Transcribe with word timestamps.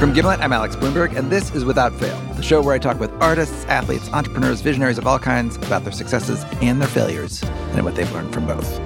From 0.00 0.14
Gimlet, 0.14 0.40
I'm 0.40 0.52
Alex 0.52 0.76
Blumberg, 0.76 1.14
and 1.14 1.30
this 1.30 1.54
is 1.54 1.62
Without 1.62 1.92
Fail, 1.92 2.18
the 2.36 2.42
show 2.42 2.62
where 2.62 2.74
I 2.74 2.78
talk 2.78 2.98
with 2.98 3.12
artists, 3.22 3.66
athletes, 3.66 4.08
entrepreneurs, 4.14 4.62
visionaries 4.62 4.96
of 4.96 5.06
all 5.06 5.18
kinds 5.18 5.56
about 5.56 5.84
their 5.84 5.92
successes 5.92 6.42
and 6.62 6.80
their 6.80 6.88
failures 6.88 7.42
and 7.42 7.84
what 7.84 7.96
they've 7.96 8.10
learned 8.12 8.32
from 8.32 8.46
both. 8.46 8.80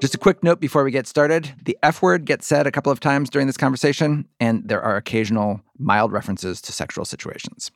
Just 0.00 0.16
a 0.16 0.18
quick 0.18 0.42
note 0.42 0.58
before 0.58 0.82
we 0.82 0.90
get 0.90 1.06
started 1.06 1.54
the 1.62 1.78
F 1.80 2.02
word 2.02 2.24
gets 2.24 2.44
said 2.44 2.66
a 2.66 2.72
couple 2.72 2.90
of 2.90 2.98
times 2.98 3.30
during 3.30 3.46
this 3.46 3.56
conversation, 3.56 4.26
and 4.40 4.68
there 4.68 4.82
are 4.82 4.96
occasional 4.96 5.60
mild 5.78 6.10
references 6.10 6.60
to 6.62 6.72
sexual 6.72 7.04
situations. 7.04 7.70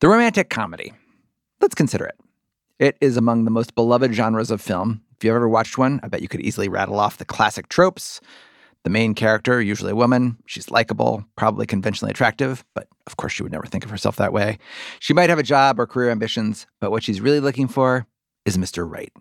The 0.00 0.08
romantic 0.08 0.48
comedy. 0.48 0.94
Let's 1.62 1.74
consider 1.74 2.04
it. 2.04 2.20
It 2.78 2.98
is 3.00 3.16
among 3.16 3.44
the 3.44 3.50
most 3.50 3.74
beloved 3.74 4.12
genres 4.12 4.50
of 4.50 4.60
film, 4.60 5.02
if 5.22 5.26
you've 5.26 5.36
ever 5.36 5.48
watched 5.48 5.78
one, 5.78 6.00
I 6.02 6.08
bet 6.08 6.20
you 6.20 6.26
could 6.26 6.40
easily 6.40 6.68
rattle 6.68 6.98
off 6.98 7.18
the 7.18 7.24
classic 7.24 7.68
tropes. 7.68 8.20
The 8.82 8.90
main 8.90 9.14
character, 9.14 9.62
usually 9.62 9.92
a 9.92 9.94
woman, 9.94 10.36
she's 10.46 10.68
likable, 10.68 11.24
probably 11.36 11.64
conventionally 11.64 12.10
attractive, 12.10 12.64
but 12.74 12.88
of 13.06 13.16
course 13.16 13.30
she 13.30 13.44
would 13.44 13.52
never 13.52 13.66
think 13.66 13.84
of 13.84 13.90
herself 13.92 14.16
that 14.16 14.32
way. 14.32 14.58
She 14.98 15.14
might 15.14 15.30
have 15.30 15.38
a 15.38 15.44
job 15.44 15.78
or 15.78 15.86
career 15.86 16.10
ambitions, 16.10 16.66
but 16.80 16.90
what 16.90 17.04
she's 17.04 17.20
really 17.20 17.38
looking 17.38 17.68
for 17.68 18.08
is 18.44 18.58
Mr. 18.58 18.84
Right. 18.84 19.12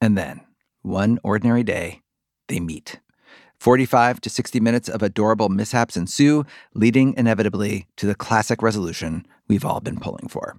And 0.00 0.18
then, 0.18 0.40
one 0.82 1.20
ordinary 1.22 1.62
day, 1.62 2.02
they 2.48 2.58
meet. 2.58 2.98
45 3.60 4.20
to 4.22 4.30
60 4.30 4.58
minutes 4.58 4.88
of 4.88 5.00
adorable 5.00 5.48
mishaps 5.48 5.96
ensue, 5.96 6.44
leading 6.74 7.14
inevitably 7.16 7.86
to 7.98 8.06
the 8.06 8.16
classic 8.16 8.62
resolution 8.62 9.24
we've 9.46 9.64
all 9.64 9.78
been 9.78 10.00
pulling 10.00 10.26
for. 10.26 10.58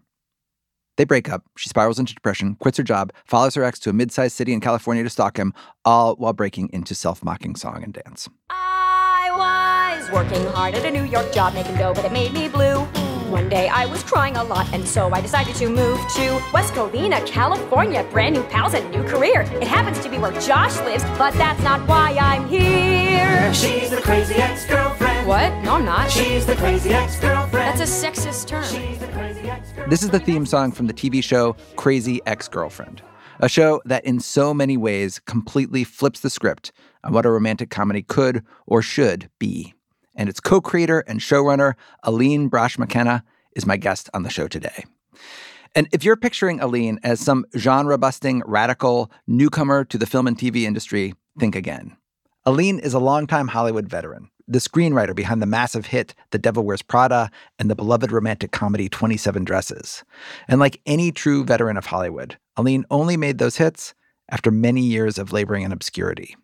They 0.97 1.05
break 1.05 1.29
up. 1.29 1.43
She 1.57 1.69
spirals 1.69 1.99
into 1.99 2.13
depression, 2.13 2.55
quits 2.55 2.77
her 2.77 2.83
job, 2.83 3.11
follows 3.25 3.55
her 3.55 3.63
ex 3.63 3.79
to 3.79 3.89
a 3.89 3.93
mid 3.93 4.11
sized 4.11 4.35
city 4.35 4.53
in 4.53 4.59
California 4.59 5.03
to 5.03 5.09
stalk 5.09 5.37
him, 5.37 5.53
all 5.85 6.15
while 6.15 6.33
breaking 6.33 6.69
into 6.73 6.93
self 6.95 7.23
mocking 7.23 7.55
song 7.55 7.83
and 7.83 7.93
dance. 7.93 8.29
I 8.49 9.31
was 9.35 10.11
working 10.11 10.45
hard 10.47 10.75
at 10.75 10.85
a 10.85 10.91
New 10.91 11.03
York 11.03 11.31
job 11.31 11.53
making 11.53 11.75
dough, 11.75 11.93
but 11.93 12.05
it 12.05 12.11
made 12.11 12.33
me 12.33 12.49
blue. 12.49 12.85
One 13.31 13.47
day 13.47 13.69
I 13.69 13.85
was 13.85 14.03
crying 14.03 14.35
a 14.35 14.43
lot, 14.43 14.67
and 14.73 14.85
so 14.85 15.09
I 15.13 15.21
decided 15.21 15.55
to 15.55 15.69
move 15.69 15.97
to 16.15 16.43
West 16.53 16.73
Covina, 16.73 17.25
California. 17.25 18.03
Brand 18.11 18.35
new 18.35 18.43
pals 18.43 18.73
and 18.73 18.91
new 18.91 19.03
career. 19.03 19.43
It 19.43 19.63
happens 19.67 19.99
to 19.99 20.09
be 20.09 20.17
where 20.17 20.33
Josh 20.33 20.75
lives, 20.81 21.05
but 21.17 21.33
that's 21.35 21.63
not 21.63 21.87
why 21.87 22.17
I'm 22.19 22.49
here. 22.49 23.53
She's 23.53 23.89
the 23.89 24.01
crazy 24.01 24.35
ex 24.35 24.65
girlfriend. 24.65 25.25
What? 25.27 25.49
No, 25.63 25.75
I'm 25.75 25.85
not. 25.85 26.11
She's 26.11 26.45
the 26.45 26.55
crazy 26.55 26.89
ex 26.89 27.17
girlfriend. 27.21 27.79
That's 27.79 27.79
a 27.79 28.07
sexist 28.07 28.47
term. 28.47 28.65
This 29.87 30.03
is 30.03 30.09
the 30.09 30.19
theme 30.19 30.45
song 30.45 30.71
from 30.71 30.87
the 30.87 30.93
TV 30.93 31.23
show 31.23 31.55
Crazy 31.75 32.21
Ex 32.25 32.47
Girlfriend, 32.47 33.01
a 33.39 33.49
show 33.49 33.81
that 33.85 34.05
in 34.05 34.19
so 34.19 34.53
many 34.53 34.77
ways 34.77 35.19
completely 35.19 35.83
flips 35.83 36.21
the 36.21 36.29
script 36.29 36.71
on 37.03 37.13
what 37.13 37.25
a 37.25 37.31
romantic 37.31 37.69
comedy 37.69 38.01
could 38.01 38.43
or 38.65 38.81
should 38.81 39.29
be. 39.39 39.73
And 40.15 40.29
its 40.29 40.39
co 40.39 40.61
creator 40.61 41.01
and 41.07 41.19
showrunner, 41.19 41.73
Aline 42.03 42.49
Brosh 42.49 42.77
McKenna, 42.77 43.23
is 43.55 43.65
my 43.65 43.77
guest 43.77 44.09
on 44.13 44.23
the 44.23 44.29
show 44.29 44.47
today. 44.47 44.85
And 45.75 45.87
if 45.91 46.03
you're 46.03 46.17
picturing 46.17 46.59
Aline 46.59 46.99
as 47.03 47.19
some 47.19 47.45
genre 47.57 47.97
busting, 47.97 48.43
radical 48.45 49.11
newcomer 49.27 49.85
to 49.85 49.97
the 49.97 50.05
film 50.05 50.27
and 50.27 50.37
TV 50.37 50.63
industry, 50.63 51.13
think 51.39 51.55
again. 51.55 51.97
Aline 52.45 52.79
is 52.79 52.95
a 52.95 52.99
longtime 52.99 53.49
Hollywood 53.49 53.87
veteran, 53.87 54.30
the 54.51 54.59
screenwriter 54.59 55.15
behind 55.15 55.41
the 55.41 55.45
massive 55.45 55.85
hit 55.85 56.13
The 56.31 56.37
Devil 56.37 56.65
Wears 56.65 56.81
Prada 56.81 57.31
and 57.57 57.69
the 57.69 57.75
beloved 57.75 58.11
romantic 58.11 58.51
comedy 58.51 58.89
27 58.89 59.45
Dresses. 59.45 60.03
And 60.47 60.59
like 60.59 60.81
any 60.85 61.11
true 61.11 61.45
veteran 61.45 61.77
of 61.77 61.85
Hollywood, 61.85 62.37
Aline 62.57 62.85
only 62.91 63.15
made 63.15 63.37
those 63.37 63.57
hits 63.57 63.93
after 64.29 64.51
many 64.51 64.81
years 64.81 65.17
of 65.17 65.31
laboring 65.31 65.63
in 65.63 65.71
obscurity. 65.71 66.35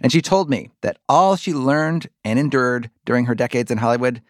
And 0.00 0.10
she 0.10 0.20
told 0.20 0.50
me 0.50 0.70
that 0.80 0.98
all 1.08 1.36
she 1.36 1.54
learned 1.54 2.08
and 2.24 2.38
endured 2.38 2.90
during 3.04 3.26
her 3.26 3.34
decades 3.34 3.70
in 3.70 3.78
Hollywood, 3.78 4.22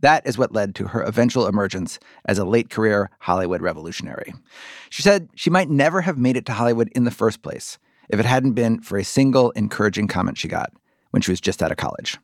that 0.00 0.26
is 0.26 0.38
what 0.38 0.52
led 0.52 0.74
to 0.76 0.88
her 0.88 1.02
eventual 1.02 1.46
emergence 1.46 1.98
as 2.24 2.38
a 2.38 2.44
late 2.44 2.70
career 2.70 3.10
Hollywood 3.18 3.60
revolutionary. 3.60 4.32
She 4.88 5.02
said 5.02 5.28
she 5.34 5.50
might 5.50 5.68
never 5.68 6.02
have 6.02 6.16
made 6.16 6.36
it 6.36 6.46
to 6.46 6.52
Hollywood 6.52 6.90
in 6.94 7.04
the 7.04 7.10
first 7.10 7.42
place 7.42 7.78
if 8.08 8.18
it 8.18 8.26
hadn't 8.26 8.52
been 8.52 8.80
for 8.80 8.96
a 8.96 9.04
single 9.04 9.50
encouraging 9.50 10.08
comment 10.08 10.38
she 10.38 10.48
got 10.48 10.72
when 11.10 11.20
she 11.20 11.32
was 11.32 11.40
just 11.40 11.62
out 11.62 11.70
of 11.70 11.76
college. 11.76 12.18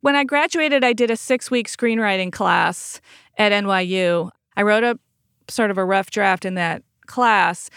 When 0.00 0.14
I 0.14 0.24
graduated, 0.24 0.84
I 0.84 0.92
did 0.92 1.10
a 1.10 1.16
six 1.16 1.50
week 1.50 1.68
screenwriting 1.68 2.32
class 2.32 3.00
at 3.36 3.52
NYU. 3.52 4.30
I 4.56 4.62
wrote 4.62 4.84
a 4.84 4.98
sort 5.48 5.70
of 5.70 5.78
a 5.78 5.84
rough 5.84 6.10
draft 6.10 6.44
in 6.44 6.54
that 6.54 6.82
class, 7.06 7.70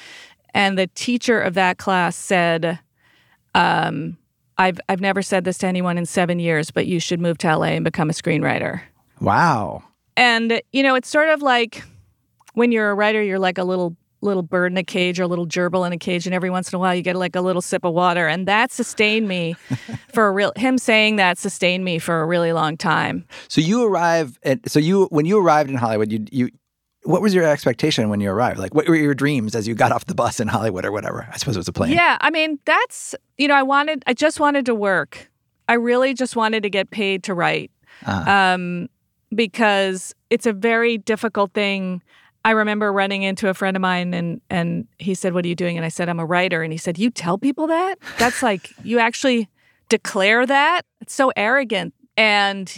and 0.53 0.77
the 0.77 0.87
teacher 0.87 1.39
of 1.39 1.53
that 1.53 1.77
class 1.77 2.15
said, 2.15 2.79
um, 3.55 4.17
I've, 4.57 4.79
I've 4.89 5.01
never 5.01 5.21
said 5.21 5.43
this 5.43 5.57
to 5.59 5.67
anyone 5.67 5.97
in 5.97 6.05
seven 6.05 6.39
years, 6.39 6.71
but 6.71 6.85
you 6.85 6.99
should 6.99 7.19
move 7.19 7.37
to 7.39 7.55
LA 7.55 7.67
and 7.67 7.83
become 7.83 8.09
a 8.09 8.13
screenwriter. 8.13 8.81
Wow. 9.19 9.83
And, 10.17 10.61
you 10.71 10.83
know, 10.83 10.95
it's 10.95 11.09
sort 11.09 11.29
of 11.29 11.41
like 11.41 11.83
when 12.53 12.71
you're 12.71 12.91
a 12.91 12.93
writer, 12.93 13.23
you're 13.23 13.39
like 13.39 13.57
a 13.57 13.63
little 13.63 13.95
little 14.21 14.43
bird 14.43 14.71
in 14.71 14.77
a 14.77 14.83
cage 14.83 15.19
or 15.19 15.23
a 15.23 15.27
little 15.27 15.47
gerbil 15.47 15.85
in 15.85 15.91
a 15.93 15.97
cage 15.97 16.25
and 16.25 16.33
every 16.35 16.49
once 16.49 16.71
in 16.71 16.75
a 16.75 16.79
while 16.79 16.93
you 16.93 17.01
get 17.01 17.15
like 17.15 17.35
a 17.35 17.41
little 17.41 17.61
sip 17.61 17.83
of 17.83 17.93
water 17.93 18.27
and 18.27 18.47
that 18.47 18.71
sustained 18.71 19.27
me 19.27 19.55
for 20.13 20.27
a 20.27 20.31
real 20.31 20.51
him 20.55 20.77
saying 20.77 21.15
that 21.17 21.37
sustained 21.37 21.83
me 21.83 21.97
for 21.99 22.21
a 22.21 22.25
really 22.25 22.53
long 22.53 22.77
time 22.77 23.25
So 23.47 23.61
you 23.61 23.83
arrive 23.85 24.37
at 24.43 24.69
so 24.69 24.79
you 24.79 25.05
when 25.11 25.25
you 25.25 25.37
arrived 25.39 25.69
in 25.69 25.75
Hollywood, 25.77 26.11
you 26.11 26.25
you 26.31 26.49
what 27.03 27.19
was 27.23 27.33
your 27.33 27.45
expectation 27.45 28.09
when 28.09 28.21
you 28.21 28.29
arrived? 28.29 28.59
Like 28.59 28.75
what 28.75 28.87
were 28.87 28.95
your 28.95 29.15
dreams 29.15 29.55
as 29.55 29.67
you 29.67 29.73
got 29.73 29.91
off 29.91 30.05
the 30.05 30.13
bus 30.13 30.39
in 30.39 30.47
Hollywood 30.47 30.85
or 30.85 30.91
whatever? 30.91 31.27
I 31.33 31.38
suppose 31.38 31.55
it 31.55 31.59
was 31.59 31.67
a 31.67 31.73
plane. 31.73 31.91
yeah 31.93 32.17
i 32.21 32.29
mean 32.29 32.59
that's 32.65 33.15
you 33.39 33.47
know 33.47 33.55
i 33.55 33.63
wanted 33.63 34.03
i 34.05 34.13
just 34.13 34.39
wanted 34.39 34.65
to 34.67 34.75
work 34.75 35.31
i 35.67 35.73
really 35.73 36.13
just 36.13 36.35
wanted 36.35 36.61
to 36.63 36.69
get 36.69 36.91
paid 36.91 37.23
to 37.23 37.33
write 37.33 37.71
Uh-huh. 38.05 38.31
um, 38.31 38.88
because 39.33 40.13
it's 40.29 40.45
a 40.45 40.53
very 40.53 40.97
difficult 40.97 41.53
thing 41.53 42.01
I 42.44 42.52
remember 42.52 42.91
running 42.91 43.24
into 43.24 43.50
a 43.50 43.53
friend 43.53 43.78
of 43.78 43.81
mine 43.81 44.13
and 44.13 44.41
and 44.50 44.88
he 44.97 45.13
said, 45.13 45.34
"What 45.34 45.46
are 45.46 45.47
you 45.47 45.56
doing?" 45.56 45.78
And 45.78 45.85
I 45.85 45.90
said, 45.90 46.09
"I'm 46.09 46.19
a 46.19 46.25
writer." 46.25 46.63
And 46.63 46.72
he 46.74 46.78
said, 46.78 46.97
"You 46.97 47.09
tell 47.12 47.38
people 47.38 47.68
that? 47.68 48.00
That's 48.18 48.41
like 48.50 48.72
you 48.84 49.00
actually 49.00 49.47
declare 49.90 50.46
that? 50.46 50.81
It's 51.01 51.13
so 51.13 51.31
arrogant." 51.35 51.94
And 52.18 52.74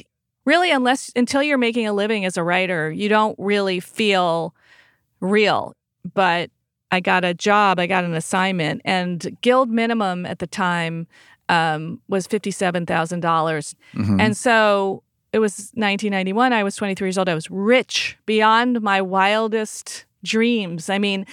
really 0.46 0.72
unless 0.72 1.12
until 1.16 1.42
you're 1.42 1.58
making 1.58 1.88
a 1.88 1.94
living 1.94 2.26
as 2.26 2.36
a 2.38 2.44
writer, 2.44 2.92
you 2.92 3.08
don't 3.10 3.36
really 3.40 3.80
feel 3.80 4.54
real. 5.22 5.74
But 6.14 6.50
I 6.92 7.00
got 7.00 7.24
a 7.24 7.34
job, 7.34 7.80
I 7.80 7.88
got 7.88 8.04
an 8.04 8.14
assignment, 8.14 8.82
and 8.86 9.36
guild 9.42 9.70
minimum 9.70 10.26
at 10.26 10.40
the 10.40 10.48
time 10.48 11.08
um, 11.50 12.02
was 12.08 12.28
fifty-seven 12.28 12.86
thousand 12.86 13.22
dollars, 13.22 13.76
Mhm. 13.96 14.20
and 14.22 14.36
so 14.38 15.04
it 15.34 15.40
was 15.40 15.72
1991. 15.74 16.54
I 16.54 16.64
was 16.64 16.76
23 16.76 17.08
years 17.08 17.18
old. 17.18 17.28
I 17.28 17.34
was 17.34 17.50
rich 17.50 18.18
beyond 18.26 18.82
my 18.82 19.02
wildest 19.02 20.06
dreams. 20.24 20.90
I 20.90 21.00
mean, 21.00 21.26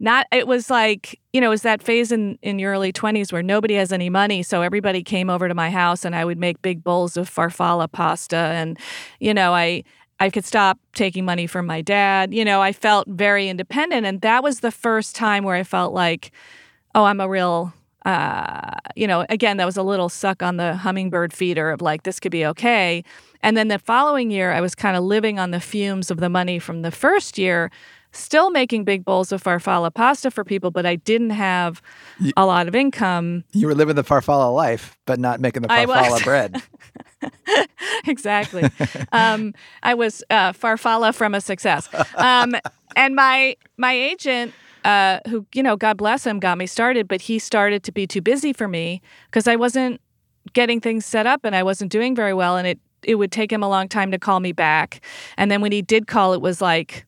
not 0.00 0.26
it 0.32 0.46
was 0.46 0.70
like 0.70 1.20
you 1.32 1.40
know, 1.40 1.48
it 1.48 1.50
was 1.50 1.62
that 1.62 1.82
phase 1.82 2.12
in 2.12 2.38
in 2.40 2.58
your 2.58 2.72
early 2.72 2.92
20s 2.92 3.32
where 3.32 3.42
nobody 3.42 3.74
has 3.74 3.92
any 3.92 4.08
money, 4.08 4.42
so 4.42 4.62
everybody 4.62 5.02
came 5.02 5.28
over 5.28 5.48
to 5.48 5.54
my 5.54 5.70
house, 5.70 6.04
and 6.04 6.14
I 6.14 6.24
would 6.24 6.38
make 6.38 6.62
big 6.62 6.82
bowls 6.82 7.16
of 7.16 7.28
farfalla 7.28 7.90
pasta, 7.90 8.36
and 8.36 8.78
you 9.20 9.34
know, 9.34 9.52
I. 9.52 9.84
I 10.20 10.30
could 10.30 10.44
stop 10.44 10.80
taking 10.94 11.24
money 11.24 11.46
from 11.46 11.64
my 11.64 11.80
dad. 11.80 12.34
You 12.34 12.44
know, 12.44 12.60
I 12.60 12.72
felt 12.72 13.06
very 13.06 13.48
independent. 13.48 14.04
And 14.04 14.20
that 14.22 14.42
was 14.42 14.58
the 14.58 14.72
first 14.72 15.14
time 15.14 15.44
where 15.44 15.54
I 15.54 15.62
felt 15.62 15.92
like, 15.92 16.32
oh, 16.92 17.04
I'm 17.04 17.20
a 17.20 17.28
real, 17.28 17.72
uh, 18.04 18.72
you 18.96 19.06
know, 19.06 19.24
again, 19.28 19.58
that 19.58 19.64
was 19.64 19.76
a 19.76 19.82
little 19.84 20.08
suck 20.08 20.42
on 20.42 20.56
the 20.56 20.74
hummingbird 20.74 21.32
feeder 21.32 21.70
of 21.70 21.80
like, 21.80 22.02
this 22.02 22.18
could 22.18 22.32
be 22.32 22.44
okay. 22.46 23.04
And 23.42 23.56
then 23.56 23.68
the 23.68 23.78
following 23.78 24.30
year, 24.30 24.52
I 24.52 24.60
was 24.60 24.74
kind 24.74 24.96
of 24.96 25.04
living 25.04 25.38
on 25.38 25.50
the 25.50 25.60
fumes 25.60 26.10
of 26.10 26.18
the 26.18 26.28
money 26.28 26.58
from 26.58 26.82
the 26.82 26.90
first 26.90 27.38
year, 27.38 27.70
still 28.12 28.50
making 28.50 28.84
big 28.84 29.04
bowls 29.04 29.32
of 29.32 29.42
farfalla 29.42 29.92
pasta 29.92 30.30
for 30.30 30.44
people, 30.44 30.70
but 30.70 30.86
I 30.86 30.96
didn't 30.96 31.30
have 31.30 31.82
a 32.36 32.46
lot 32.46 32.68
of 32.68 32.74
income. 32.74 33.44
You 33.52 33.66
were 33.66 33.74
living 33.74 33.96
the 33.96 34.04
farfalla 34.04 34.52
life, 34.54 34.98
but 35.06 35.18
not 35.18 35.40
making 35.40 35.62
the 35.62 35.68
farfalla 35.68 36.24
bread. 36.24 36.62
exactly. 38.06 38.68
um, 39.12 39.54
I 39.82 39.94
was 39.94 40.22
uh, 40.30 40.52
farfalla 40.52 41.14
from 41.14 41.34
a 41.34 41.40
success. 41.40 41.88
Um, 42.16 42.56
and 42.96 43.14
my 43.14 43.56
my 43.76 43.92
agent, 43.92 44.52
uh, 44.84 45.20
who 45.28 45.46
you 45.54 45.62
know, 45.62 45.76
God 45.76 45.96
bless 45.96 46.26
him, 46.26 46.40
got 46.40 46.58
me 46.58 46.66
started, 46.66 47.08
but 47.08 47.20
he 47.20 47.38
started 47.38 47.82
to 47.84 47.92
be 47.92 48.06
too 48.06 48.22
busy 48.22 48.52
for 48.52 48.68
me 48.68 49.02
because 49.26 49.46
I 49.46 49.56
wasn't 49.56 50.00
getting 50.54 50.80
things 50.80 51.04
set 51.04 51.26
up 51.26 51.44
and 51.44 51.54
I 51.54 51.62
wasn't 51.62 51.92
doing 51.92 52.14
very 52.14 52.34
well, 52.34 52.56
and 52.56 52.66
it 52.66 52.78
it 53.02 53.16
would 53.16 53.32
take 53.32 53.52
him 53.52 53.62
a 53.62 53.68
long 53.68 53.88
time 53.88 54.10
to 54.10 54.18
call 54.18 54.40
me 54.40 54.52
back. 54.52 55.00
And 55.36 55.50
then 55.50 55.60
when 55.60 55.72
he 55.72 55.82
did 55.82 56.06
call, 56.06 56.32
it 56.32 56.40
was 56.40 56.60
like. 56.60 57.04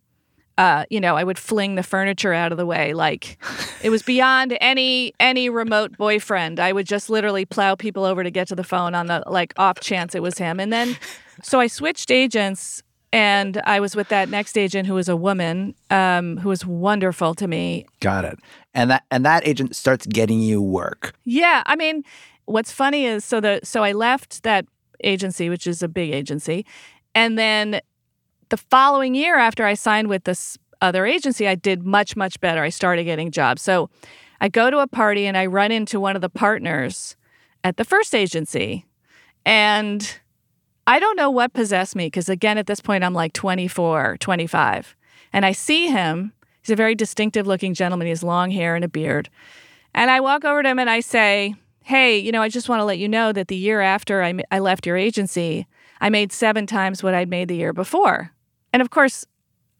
Uh, 0.58 0.84
you 0.90 1.00
know, 1.00 1.16
I 1.16 1.25
would 1.25 1.38
fling 1.38 1.76
the 1.76 1.82
furniture 1.82 2.34
out 2.34 2.52
of 2.52 2.58
the 2.58 2.66
way. 2.66 2.92
Like 2.92 3.38
it 3.82 3.88
was 3.88 4.02
beyond 4.02 4.58
any 4.60 5.14
any 5.19 5.48
remote 5.48 5.96
boyfriend. 5.96 6.60
I 6.60 6.75
would 6.75 6.87
just 6.87 7.08
literally 7.08 7.46
plow 7.46 7.76
people 7.76 8.04
over 8.04 8.22
to 8.22 8.31
get 8.31 8.48
to 8.48 8.54
the 8.54 8.64
phone 8.64 8.94
on 8.94 9.06
the 9.06 9.22
like 9.26 9.54
off 9.56 9.81
chance 9.81 10.14
it 10.14 10.22
was 10.22 10.37
him. 10.37 10.60
And 10.60 10.70
then 10.70 10.98
so 11.42 11.60
I 11.60 11.66
switched 11.66 12.10
agents 12.10 12.82
and 13.12 13.60
I 13.64 13.81
was 13.81 13.96
with 13.96 14.08
that 14.08 14.28
next 14.28 14.56
agent 14.56 14.87
who 14.87 14.94
was 14.94 15.08
a 15.08 15.16
woman 15.16 15.75
um, 15.90 16.37
who 16.38 16.48
was 16.48 16.64
wonderful 16.64 17.34
to 17.34 17.48
me. 17.48 17.87
Got 18.00 18.25
it. 18.25 18.38
And 18.75 18.90
that 18.90 19.04
and 19.10 19.25
that 19.25 19.46
agent 19.46 19.75
starts 19.75 20.06
getting 20.06 20.40
you 20.40 20.62
work. 20.62 21.14
Yeah, 21.25 21.62
I 21.66 21.75
mean, 21.75 22.04
what's 22.44 22.70
funny 22.70 23.06
is 23.06 23.25
so 23.25 23.40
the 23.40 23.60
so 23.64 23.82
I 23.82 23.92
left 23.92 24.42
that 24.44 24.66
agency, 25.05 25.49
which 25.49 25.67
is 25.67 25.82
a 25.82 25.88
big 25.88 26.12
agency, 26.12 26.64
and 27.14 27.38
then 27.38 27.81
the 28.50 28.56
following 28.56 29.14
year 29.14 29.37
after 29.37 29.64
I 29.64 29.75
signed 29.75 30.08
with 30.08 30.25
this 30.25 30.58
other 30.81 31.06
agency, 31.06 31.47
I 31.47 31.55
did 31.55 31.85
much 31.85 32.17
much 32.17 32.41
better. 32.41 32.62
I 32.62 32.69
started 32.69 33.05
getting 33.05 33.31
jobs. 33.31 33.62
So 33.62 33.91
I 34.41 34.49
go 34.49 34.70
to 34.70 34.79
a 34.79 34.87
party 34.87 35.26
and 35.26 35.37
I 35.37 35.47
run 35.47 35.73
into 35.73 36.00
one 36.00 36.17
of 36.17 36.23
the 36.23 36.31
partners 36.31 37.17
at 37.62 37.76
the 37.76 37.85
first 37.85 38.14
agency, 38.14 38.87
and 39.44 40.19
I 40.87 40.99
don't 40.99 41.17
know 41.17 41.31
what 41.31 41.52
possessed 41.52 41.94
me 41.94 42.06
because 42.06 42.29
again 42.29 42.58
at 42.58 42.67
this 42.67 42.81
point 42.81 43.05
I'm 43.05 43.14
like 43.14 43.32
24, 43.32 44.17
25, 44.19 44.97
and 45.32 45.47
I 45.47 45.52
see 45.52 45.88
him. 45.88 46.32
He's 46.62 46.70
a 46.70 46.76
very 46.76 46.94
distinctive 46.94 47.47
looking 47.47 47.73
gentleman. 47.75 48.06
He 48.06 48.11
has 48.11 48.23
long 48.23 48.50
hair 48.50 48.75
and 48.75 48.85
a 48.85 48.88
beard. 48.88 49.31
And 49.94 50.11
I 50.11 50.20
walk 50.20 50.44
over 50.44 50.62
to 50.62 50.69
him 50.69 50.79
and 50.79 50.91
I 50.91 51.00
say, 51.00 51.55
hey, 51.82 52.18
you 52.18 52.32
know, 52.32 52.42
I 52.42 52.48
just 52.48 52.68
want 52.68 52.80
to 52.80 52.84
let 52.84 52.98
you 52.98 53.08
know 53.08 53.32
that 53.32 53.48
the 53.48 53.56
year 53.56 53.80
after 53.80 54.22
I, 54.22 54.38
I 54.50 54.58
left 54.58 54.86
your 54.86 54.96
agency, 54.96 55.66
I 56.00 56.10
made 56.10 56.32
seven 56.32 56.66
times 56.66 57.02
what 57.02 57.14
I'd 57.14 57.28
made 57.28 57.48
the 57.48 57.56
year 57.56 57.72
before. 57.72 58.32
And 58.72 58.80
of 58.80 58.90
course, 58.90 59.26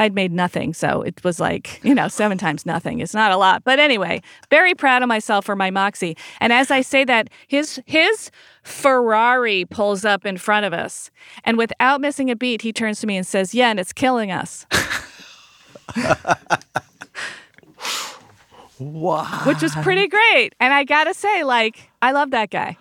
I'd 0.01 0.15
made 0.15 0.33
nothing. 0.33 0.73
So 0.73 1.03
it 1.03 1.23
was 1.23 1.39
like, 1.39 1.79
you 1.85 1.95
know, 1.95 2.09
seven 2.09 2.39
times 2.39 2.65
nothing. 2.65 3.01
It's 3.01 3.13
not 3.13 3.33
a 3.33 3.37
lot. 3.37 3.65
But 3.65 3.79
anyway, 3.79 4.23
very 4.49 4.75
proud 4.75 5.03
of 5.03 5.09
myself 5.09 5.45
for 5.45 5.55
my 5.55 5.71
moxie. 5.71 6.17
And 6.41 6.55
as 6.55 6.71
I 6.71 6.81
say 6.81 7.05
that, 7.05 7.29
his 7.49 7.83
his 7.85 8.31
Ferrari 8.63 9.67
pulls 9.67 10.07
up 10.07 10.25
in 10.25 10.39
front 10.39 10.65
of 10.65 10.73
us. 10.73 11.11
And 11.45 11.59
without 11.59 12.01
missing 12.01 12.31
a 12.31 12.37
beat, 12.37 12.63
he 12.63 12.73
turns 12.73 13.01
to 13.01 13.07
me 13.07 13.19
and 13.19 13.27
says, 13.27 13.55
Yeah, 13.55 13.71
and 13.71 13.79
it's 13.79 13.93
killing 13.93 14.31
us. 14.31 14.65
Wow. 18.81 19.43
which 19.47 19.63
was 19.63 19.75
pretty 19.77 20.09
great. 20.09 20.55
And 20.59 20.73
I 20.73 20.85
gotta 20.85 21.15
say, 21.15 21.45
like, 21.45 21.91
I 22.03 22.13
love 22.13 22.31
that 22.33 22.51
guy. 22.51 22.77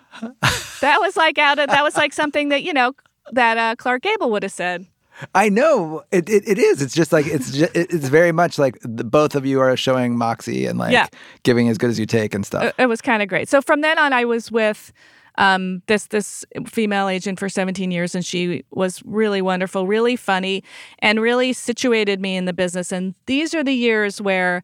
that 0.80 0.98
was 1.00 1.16
like 1.16 1.38
out 1.38 1.58
of 1.58 1.68
that 1.68 1.82
was 1.82 1.96
like 1.96 2.12
something 2.12 2.48
that 2.48 2.62
you 2.62 2.72
know 2.72 2.94
that 3.32 3.58
uh, 3.58 3.76
Clark 3.76 4.02
Gable 4.02 4.30
would 4.30 4.42
have 4.42 4.52
said. 4.52 4.86
I 5.34 5.50
know 5.50 6.02
it, 6.10 6.30
it, 6.30 6.48
it 6.48 6.58
is. 6.58 6.80
It's 6.80 6.94
just 6.94 7.12
like 7.12 7.26
it's 7.26 7.50
just, 7.52 7.70
it's 7.76 8.08
very 8.08 8.32
much 8.32 8.58
like 8.58 8.78
the, 8.82 9.04
both 9.04 9.34
of 9.34 9.44
you 9.44 9.60
are 9.60 9.76
showing 9.76 10.16
moxie 10.16 10.64
and 10.66 10.78
like 10.78 10.92
Yeah. 10.92 11.06
giving 11.42 11.68
as 11.68 11.76
good 11.76 11.90
as 11.90 11.98
you 12.00 12.06
take 12.06 12.34
and 12.34 12.44
stuff. 12.46 12.64
It, 12.64 12.74
it 12.78 12.86
was 12.86 13.02
kind 13.02 13.22
of 13.22 13.28
great. 13.28 13.48
So 13.48 13.60
from 13.60 13.82
then 13.82 13.98
on, 13.98 14.14
I 14.14 14.24
was 14.24 14.50
with 14.50 14.92
um, 15.36 15.82
this 15.86 16.06
this 16.06 16.44
female 16.66 17.08
agent 17.08 17.38
for 17.38 17.48
17 17.50 17.90
years, 17.90 18.14
and 18.14 18.24
she 18.24 18.64
was 18.70 19.02
really 19.04 19.42
wonderful, 19.42 19.86
really 19.86 20.16
funny, 20.16 20.64
and 21.00 21.20
really 21.20 21.52
situated 21.52 22.20
me 22.20 22.36
in 22.36 22.46
the 22.46 22.52
business. 22.54 22.90
And 22.90 23.14
these 23.26 23.54
are 23.54 23.62
the 23.62 23.72
years 23.74 24.20
where, 24.22 24.62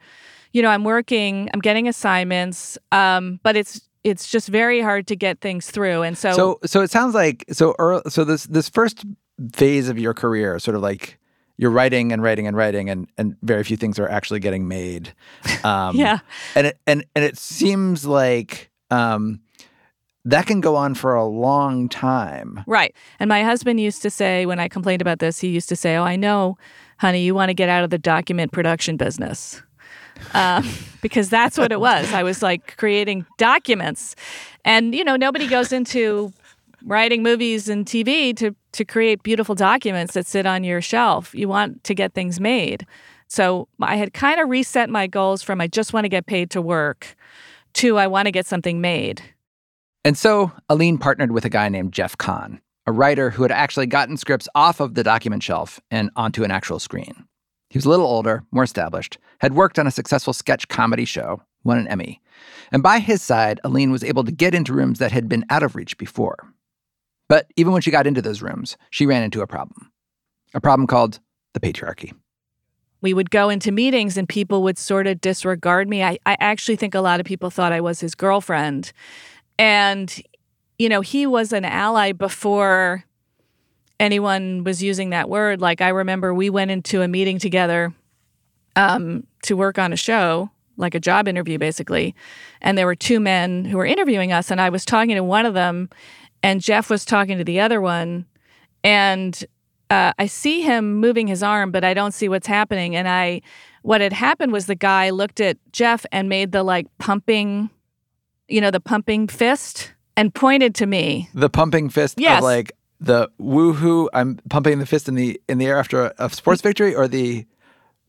you 0.57 0.63
know, 0.63 0.71
I'm 0.71 0.85
working, 0.85 1.51
I'm 1.53 1.61
getting 1.61 1.87
assignments, 1.87 2.79
um, 2.91 3.41
but 3.43 3.57
it's 3.57 3.83
it's 4.05 4.27
just 4.27 4.49
very 4.49 4.81
hard 4.81 5.07
to 5.09 5.15
get 5.15 5.43
things 5.43 5.71
through. 5.71 6.01
And 6.01 6.17
so, 6.17 6.33
so 6.33 6.59
so 6.65 6.81
it 6.81 6.91
sounds 6.91 7.15
like 7.15 7.45
so 7.53 7.75
earl 7.79 8.01
so 8.09 8.25
this 8.25 8.45
this 8.47 8.71
first 8.71 9.05
phase 9.53 9.91
of 9.91 9.99
your 9.99 10.15
career 10.15 10.59
sort 10.59 10.75
of 10.75 10.81
like 10.81 11.19
you're 11.59 11.71
writing 11.71 12.11
and 12.11 12.23
writing 12.23 12.47
and 12.47 12.57
writing 12.57 12.89
and 12.89 13.07
and 13.19 13.37
very 13.43 13.65
few 13.65 13.77
things 13.77 13.99
are 13.99 14.09
actually 14.09 14.41
getting 14.41 14.67
made 14.67 15.13
um 15.65 15.95
Yeah. 15.95 16.21
and 16.55 16.69
it 16.69 16.79
and 16.87 17.05
and 17.15 17.23
it 17.23 17.37
seems 17.37 18.07
like 18.07 18.71
um 18.91 19.41
that 20.25 20.47
can 20.47 20.63
go 20.63 20.75
on 20.75 20.95
for 20.95 21.15
a 21.15 21.27
long 21.27 21.91
time 21.91 22.65
Right. 22.67 22.95
And 23.21 23.29
my 23.29 23.43
husband 23.43 23.79
used 23.79 24.01
to 24.03 24.11
say, 24.11 24.47
when 24.47 24.59
I 24.59 24.69
complained 24.69 25.03
about 25.03 25.19
this, 25.19 25.39
he 25.39 25.49
used 25.49 25.69
to 25.69 25.77
say, 25.77 25.97
Oh, 25.97 26.03
I 26.03 26.17
know, 26.17 26.57
honey, 26.99 27.23
you 27.23 27.35
want 27.35 27.51
to 27.51 27.55
get 27.55 27.69
out 27.69 27.85
of 27.85 27.91
the 27.91 27.99
document 27.99 28.53
production 28.53 28.97
business. 28.97 29.63
Um, 30.35 30.69
because 31.01 31.29
that's 31.29 31.57
what 31.57 31.73
it 31.73 31.81
was. 31.81 32.13
I 32.13 32.23
was 32.23 32.43
like 32.43 32.77
creating 32.77 33.27
documents. 33.39 34.17
And, 34.65 34.95
you 34.95 35.05
know, 35.05 35.17
nobody 35.17 35.47
goes 35.47 35.73
into 35.73 36.33
writing 36.85 37.23
movies 37.23 37.69
and 37.69 37.87
TV 37.87 38.37
to, 38.37 38.55
to 38.73 38.85
create 38.85 39.23
beautiful 39.23 39.55
documents 39.55 40.15
that 40.15 40.27
sit 40.27 40.47
on 40.47 40.65
your 40.65 40.81
shelf. 40.81 41.35
You 41.35 41.49
want 41.49 41.85
to 41.85 41.95
get 41.95 42.15
things 42.15 42.41
made. 42.41 42.87
So 43.29 43.69
I 43.81 43.97
had 43.97 44.15
kind 44.15 44.41
of 44.41 44.49
reset 44.49 44.89
my 44.89 45.07
goals 45.07 45.43
from 45.43 45.61
I 45.61 45.67
just 45.67 45.93
want 45.93 46.05
to 46.05 46.09
get 46.09 46.27
paid 46.27 46.51
to 46.51 46.63
work 46.63 47.17
to 47.75 47.99
I 47.99 48.07
want 48.07 48.27
to 48.27 48.33
get 48.33 48.47
something 48.47 48.81
made. 48.81 49.23
And 50.05 50.17
so 50.17 50.53
Aline 50.69 50.99
partnered 50.99 51.33
with 51.33 51.45
a 51.45 51.49
guy 51.49 51.69
named 51.69 51.93
Jeff 51.93 52.17
Kahn, 52.17 52.61
a 52.87 52.93
writer 52.93 53.31
who 53.31 53.43
had 53.43 53.53
actually 53.53 53.87
gotten 53.87 54.17
scripts 54.17 54.49
off 54.55 54.81
of 54.81 54.95
the 54.95 55.03
document 55.03 55.43
shelf 55.43 55.81
and 55.91 56.11
onto 56.17 56.45
an 56.45 56.51
actual 56.51 56.79
screen. 56.79 57.26
He 57.69 57.79
was 57.79 57.85
a 57.85 57.91
little 57.91 58.07
older, 58.07 58.45
more 58.53 58.65
established, 58.65 59.19
had 59.41 59.55
worked 59.55 59.79
on 59.79 59.87
a 59.87 59.91
successful 59.91 60.33
sketch 60.33 60.69
comedy 60.69 61.05
show, 61.05 61.43
won 61.65 61.79
an 61.79 61.89
Emmy. 61.89 62.21
And 62.71 62.83
by 62.83 63.01
his 63.01 63.23
side, 63.23 63.61
Aline 63.65 63.91
was 63.91 64.05
able 64.05 64.25
to 64.25 64.33
get 64.33 64.55
into 64.55 64.73
rooms 64.73 64.99
that 64.99 65.13
had 65.13 65.29
been 65.29 65.45
out 65.51 65.63
of 65.63 65.75
reach 65.75 65.99
before. 65.99 66.37
But 67.29 67.51
even 67.57 67.73
when 67.73 67.83
she 67.83 67.91
got 67.91 68.07
into 68.07 68.23
those 68.23 68.41
rooms, 68.41 68.77
she 68.91 69.05
ran 69.05 69.25
into 69.25 69.41
a 69.41 69.47
problem. 69.47 69.91
A 70.55 70.61
problem 70.61 70.87
called 70.87 71.19
the 71.55 71.61
patriarchy. 71.61 72.13
we 73.03 73.15
would 73.15 73.31
go 73.31 73.49
into 73.49 73.71
meetings 73.71 74.17
and 74.17 74.29
people 74.29 74.63
would 74.63 74.79
sort 74.79 75.07
of 75.07 75.21
disregard 75.21 75.89
me. 75.89 76.03
I, 76.03 76.19
I 76.27 76.37
actually 76.41 76.77
think 76.77 76.95
a 76.95 77.01
lot 77.01 77.21
of 77.21 77.27
people 77.27 77.51
thought 77.51 77.73
I 77.73 77.81
was 77.81 78.01
his 78.01 78.15
girlfriend. 78.15 78.93
And, 79.59 80.15
you 80.79 80.89
know, 80.89 81.01
he 81.01 81.27
was 81.27 81.53
an 81.53 81.65
ally 81.65 82.13
before 82.13 83.05
anyone 84.01 84.65
was 84.65 84.83
using 84.83 85.11
that 85.11 85.29
word. 85.29 85.61
Like, 85.61 85.81
I 85.81 85.89
remember 85.89 86.35
we 86.35 86.51
went 86.51 86.71
into 86.71 87.03
a 87.03 87.09
meeting 87.09 87.39
together 87.39 87.95
um, 88.75 89.27
to 89.43 89.57
work 89.57 89.79
on 89.79 89.93
a 89.93 89.97
show, 89.97 90.51
like 90.77 90.95
a 90.95 91.01
job 91.01 91.29
interview, 91.29 91.59
basically. 91.59 92.15
And 92.61 92.77
there 92.77 92.87
were 92.87 92.95
two 92.95 93.21
men 93.21 93.65
who 93.65 93.77
were 93.79 93.87
interviewing 93.87 94.33
us. 94.33 94.51
And 94.51 94.61
I 94.61 94.69
was 94.69 94.85
talking 94.85 95.15
to 95.15 95.23
one 95.25 95.47
of 95.47 95.55
them, 95.55 95.89
and 96.43 96.61
Jeff 96.61 96.91
was 96.91 97.05
talking 97.05 97.39
to 97.39 97.45
the 97.45 97.61
other 97.61 97.81
one. 97.81 98.27
And 98.85 99.45
uh, 99.91 100.13
I 100.19 100.27
see 100.27 100.63
him 100.63 100.97
moving 100.97 101.27
his 101.27 101.43
arm, 101.43 101.71
but 101.71 101.85
I 101.85 101.95
don't 101.95 102.13
see 102.13 102.29
what's 102.29 102.47
happening. 102.47 102.95
And 102.97 103.09
I, 103.09 103.41
what 103.83 104.01
had 104.01 104.13
happened 104.13 104.53
was 104.53 104.67
the 104.67 104.75
guy 104.75 105.11
looked 105.11 105.41
at 105.41 105.57
Jeff 105.73 106.05
and 106.13 106.29
made 106.29 106.53
the 106.53 106.63
like 106.63 106.87
pumping, 106.99 107.71
you 108.49 108.61
know, 108.61 108.71
the 108.71 108.81
pumping 108.81 109.29
fist 109.29 109.93
and 110.17 110.35
pointed 110.35 110.75
to 110.77 110.87
me. 110.87 111.29
The 111.35 111.51
pumping 111.51 111.89
fist 111.89 112.19
Yes. 112.19 112.39
of 112.39 112.45
like 112.45 112.73
the 113.01 113.31
woohoo, 113.41 114.09
I'm 114.15 114.39
pumping 114.49 114.79
the 114.79 114.87
fist 114.87 115.09
in 115.09 115.15
the 115.15 115.41
in 115.49 115.59
the 115.59 115.67
air 115.67 115.79
after 115.79 116.07
a, 116.07 116.15
a 116.19 116.31
sports 116.31 116.63
victory, 116.63 116.95
or 116.95 117.07
the 117.09 117.47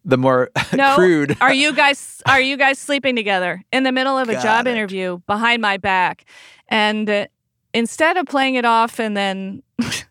the 0.06 0.18
more 0.18 0.50
No, 0.74 0.96
crude. 0.96 1.36
are 1.42 1.54
you 1.54 1.74
guys 1.76 2.22
are 2.26 2.40
you 2.42 2.58
guys 2.58 2.80
sleeping 2.80 3.16
together 3.16 3.64
in 3.74 3.84
the 3.84 3.92
middle 3.92 4.18
of 4.18 4.30
a 4.30 4.34
Got 4.34 4.44
job 4.44 4.68
it. 4.68 4.72
interview 4.72 5.20
behind 5.28 5.62
my 5.62 5.78
back? 5.78 6.26
And 6.70 7.10
uh, 7.10 7.28
instead 7.74 8.18
of 8.18 8.26
playing 8.28 8.56
it 8.56 8.66
off 8.66 9.00
and 9.00 9.16
then. 9.18 9.64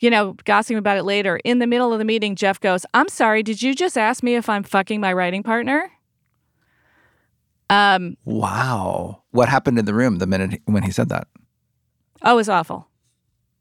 You 0.00 0.10
know, 0.10 0.36
gossiping 0.44 0.78
about 0.78 0.96
it 0.96 1.02
later. 1.02 1.40
In 1.44 1.58
the 1.58 1.66
middle 1.66 1.92
of 1.92 1.98
the 1.98 2.04
meeting, 2.04 2.36
Jeff 2.36 2.60
goes, 2.60 2.86
I'm 2.94 3.08
sorry, 3.08 3.42
did 3.42 3.60
you 3.62 3.74
just 3.74 3.98
ask 3.98 4.22
me 4.22 4.36
if 4.36 4.48
I'm 4.48 4.62
fucking 4.62 5.00
my 5.00 5.12
writing 5.12 5.42
partner? 5.42 5.90
Um, 7.68 8.16
Wow. 8.24 9.22
What 9.32 9.48
happened 9.48 9.76
in 9.76 9.86
the 9.86 9.94
room 9.94 10.18
the 10.18 10.26
minute 10.28 10.62
when 10.66 10.84
he 10.84 10.92
said 10.92 11.08
that? 11.08 11.26
Oh, 12.22 12.34
it 12.34 12.36
was 12.36 12.48
awful. 12.48 12.86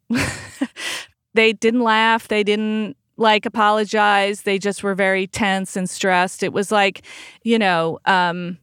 they 1.33 1.53
didn't 1.53 1.81
laugh. 1.81 2.27
They 2.27 2.43
didn't 2.43 2.95
like 3.17 3.45
apologize. 3.45 4.43
They 4.43 4.59
just 4.59 4.83
were 4.83 4.95
very 4.95 5.27
tense 5.27 5.75
and 5.75 5.89
stressed. 5.89 6.43
It 6.43 6.53
was 6.53 6.71
like, 6.71 7.01
you 7.43 7.57
know, 7.59 7.99
um, 8.05 8.57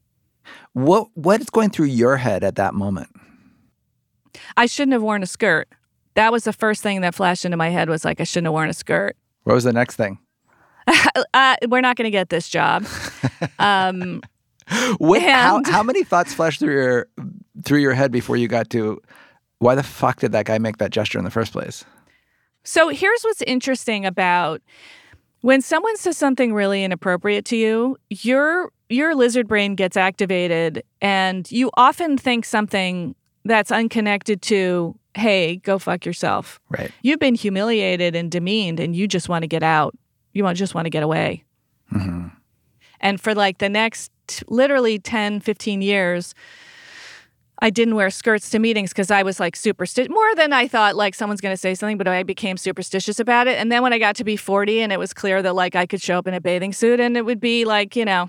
What 0.72 1.08
what 1.14 1.40
is 1.40 1.50
going 1.50 1.70
through 1.70 1.86
your 1.86 2.16
head 2.16 2.44
at 2.44 2.56
that 2.56 2.74
moment? 2.74 3.08
I 4.56 4.66
shouldn't 4.66 4.92
have 4.92 5.02
worn 5.02 5.22
a 5.22 5.26
skirt. 5.26 5.68
That 6.14 6.30
was 6.32 6.44
the 6.44 6.52
first 6.52 6.82
thing 6.82 7.00
that 7.00 7.14
flashed 7.14 7.44
into 7.44 7.56
my 7.56 7.70
head 7.70 7.88
was 7.88 8.04
like, 8.04 8.20
I 8.20 8.24
shouldn't 8.24 8.46
have 8.46 8.52
worn 8.52 8.68
a 8.70 8.74
skirt. 8.74 9.16
What 9.42 9.54
was 9.54 9.64
the 9.64 9.72
next 9.72 9.96
thing? 9.96 10.18
uh, 11.34 11.56
we're 11.68 11.80
not 11.80 11.96
going 11.96 12.06
to 12.06 12.10
get 12.10 12.28
this 12.28 12.48
job. 12.48 12.86
Um, 13.58 14.22
What, 14.98 15.20
how 15.22 15.62
how 15.66 15.82
many 15.82 16.04
thoughts 16.04 16.32
flashed 16.32 16.60
through 16.60 16.74
your 16.74 17.08
through 17.64 17.80
your 17.80 17.92
head 17.92 18.10
before 18.12 18.36
you 18.36 18.48
got 18.48 18.70
to 18.70 19.00
why 19.64 19.74
the 19.74 19.82
fuck 19.82 20.20
did 20.20 20.32
that 20.32 20.44
guy 20.44 20.58
make 20.58 20.76
that 20.76 20.90
gesture 20.90 21.18
in 21.18 21.24
the 21.24 21.30
first 21.30 21.52
place? 21.52 21.86
So 22.64 22.90
here's 22.90 23.22
what's 23.22 23.40
interesting 23.42 24.04
about 24.04 24.60
when 25.40 25.62
someone 25.62 25.96
says 25.96 26.18
something 26.18 26.52
really 26.52 26.84
inappropriate 26.84 27.46
to 27.46 27.56
you, 27.56 27.96
your 28.10 28.70
your 28.90 29.14
lizard 29.14 29.48
brain 29.48 29.74
gets 29.74 29.96
activated 29.96 30.82
and 31.00 31.50
you 31.50 31.70
often 31.78 32.18
think 32.18 32.44
something 32.44 33.14
that's 33.46 33.72
unconnected 33.72 34.42
to, 34.42 34.98
hey, 35.14 35.56
go 35.56 35.78
fuck 35.78 36.04
yourself. 36.04 36.60
Right. 36.68 36.90
You've 37.02 37.18
been 37.18 37.34
humiliated 37.34 38.14
and 38.14 38.30
demeaned 38.30 38.80
and 38.80 38.94
you 38.94 39.08
just 39.08 39.30
want 39.30 39.44
to 39.44 39.48
get 39.48 39.62
out. 39.62 39.94
You 40.34 40.44
want 40.44 40.58
just 40.58 40.74
want 40.74 40.84
to 40.84 40.90
get 40.90 41.02
away. 41.02 41.42
hmm 41.88 42.26
And 43.00 43.18
for 43.18 43.34
like 43.34 43.58
the 43.58 43.70
next 43.70 44.12
literally 44.46 44.98
10, 44.98 45.40
15 45.40 45.80
years, 45.80 46.34
I 47.64 47.70
didn't 47.70 47.94
wear 47.94 48.10
skirts 48.10 48.50
to 48.50 48.58
meetings 48.58 48.90
because 48.90 49.10
I 49.10 49.22
was 49.22 49.40
like 49.40 49.56
superstitious 49.56 50.10
more 50.10 50.34
than 50.34 50.52
I 50.52 50.68
thought 50.68 50.96
like 50.96 51.14
someone's 51.14 51.40
going 51.40 51.54
to 51.54 51.56
say 51.56 51.74
something, 51.74 51.96
but 51.96 52.06
I 52.06 52.22
became 52.22 52.58
superstitious 52.58 53.18
about 53.18 53.46
it. 53.46 53.58
And 53.58 53.72
then 53.72 53.82
when 53.82 53.94
I 53.94 53.98
got 53.98 54.16
to 54.16 54.24
be 54.24 54.36
40 54.36 54.82
and 54.82 54.92
it 54.92 54.98
was 54.98 55.14
clear 55.14 55.40
that 55.40 55.54
like 55.54 55.74
I 55.74 55.86
could 55.86 56.02
show 56.02 56.18
up 56.18 56.26
in 56.26 56.34
a 56.34 56.42
bathing 56.42 56.74
suit 56.74 57.00
and 57.00 57.16
it 57.16 57.24
would 57.24 57.40
be 57.40 57.64
like, 57.64 57.96
you 57.96 58.04
know, 58.04 58.28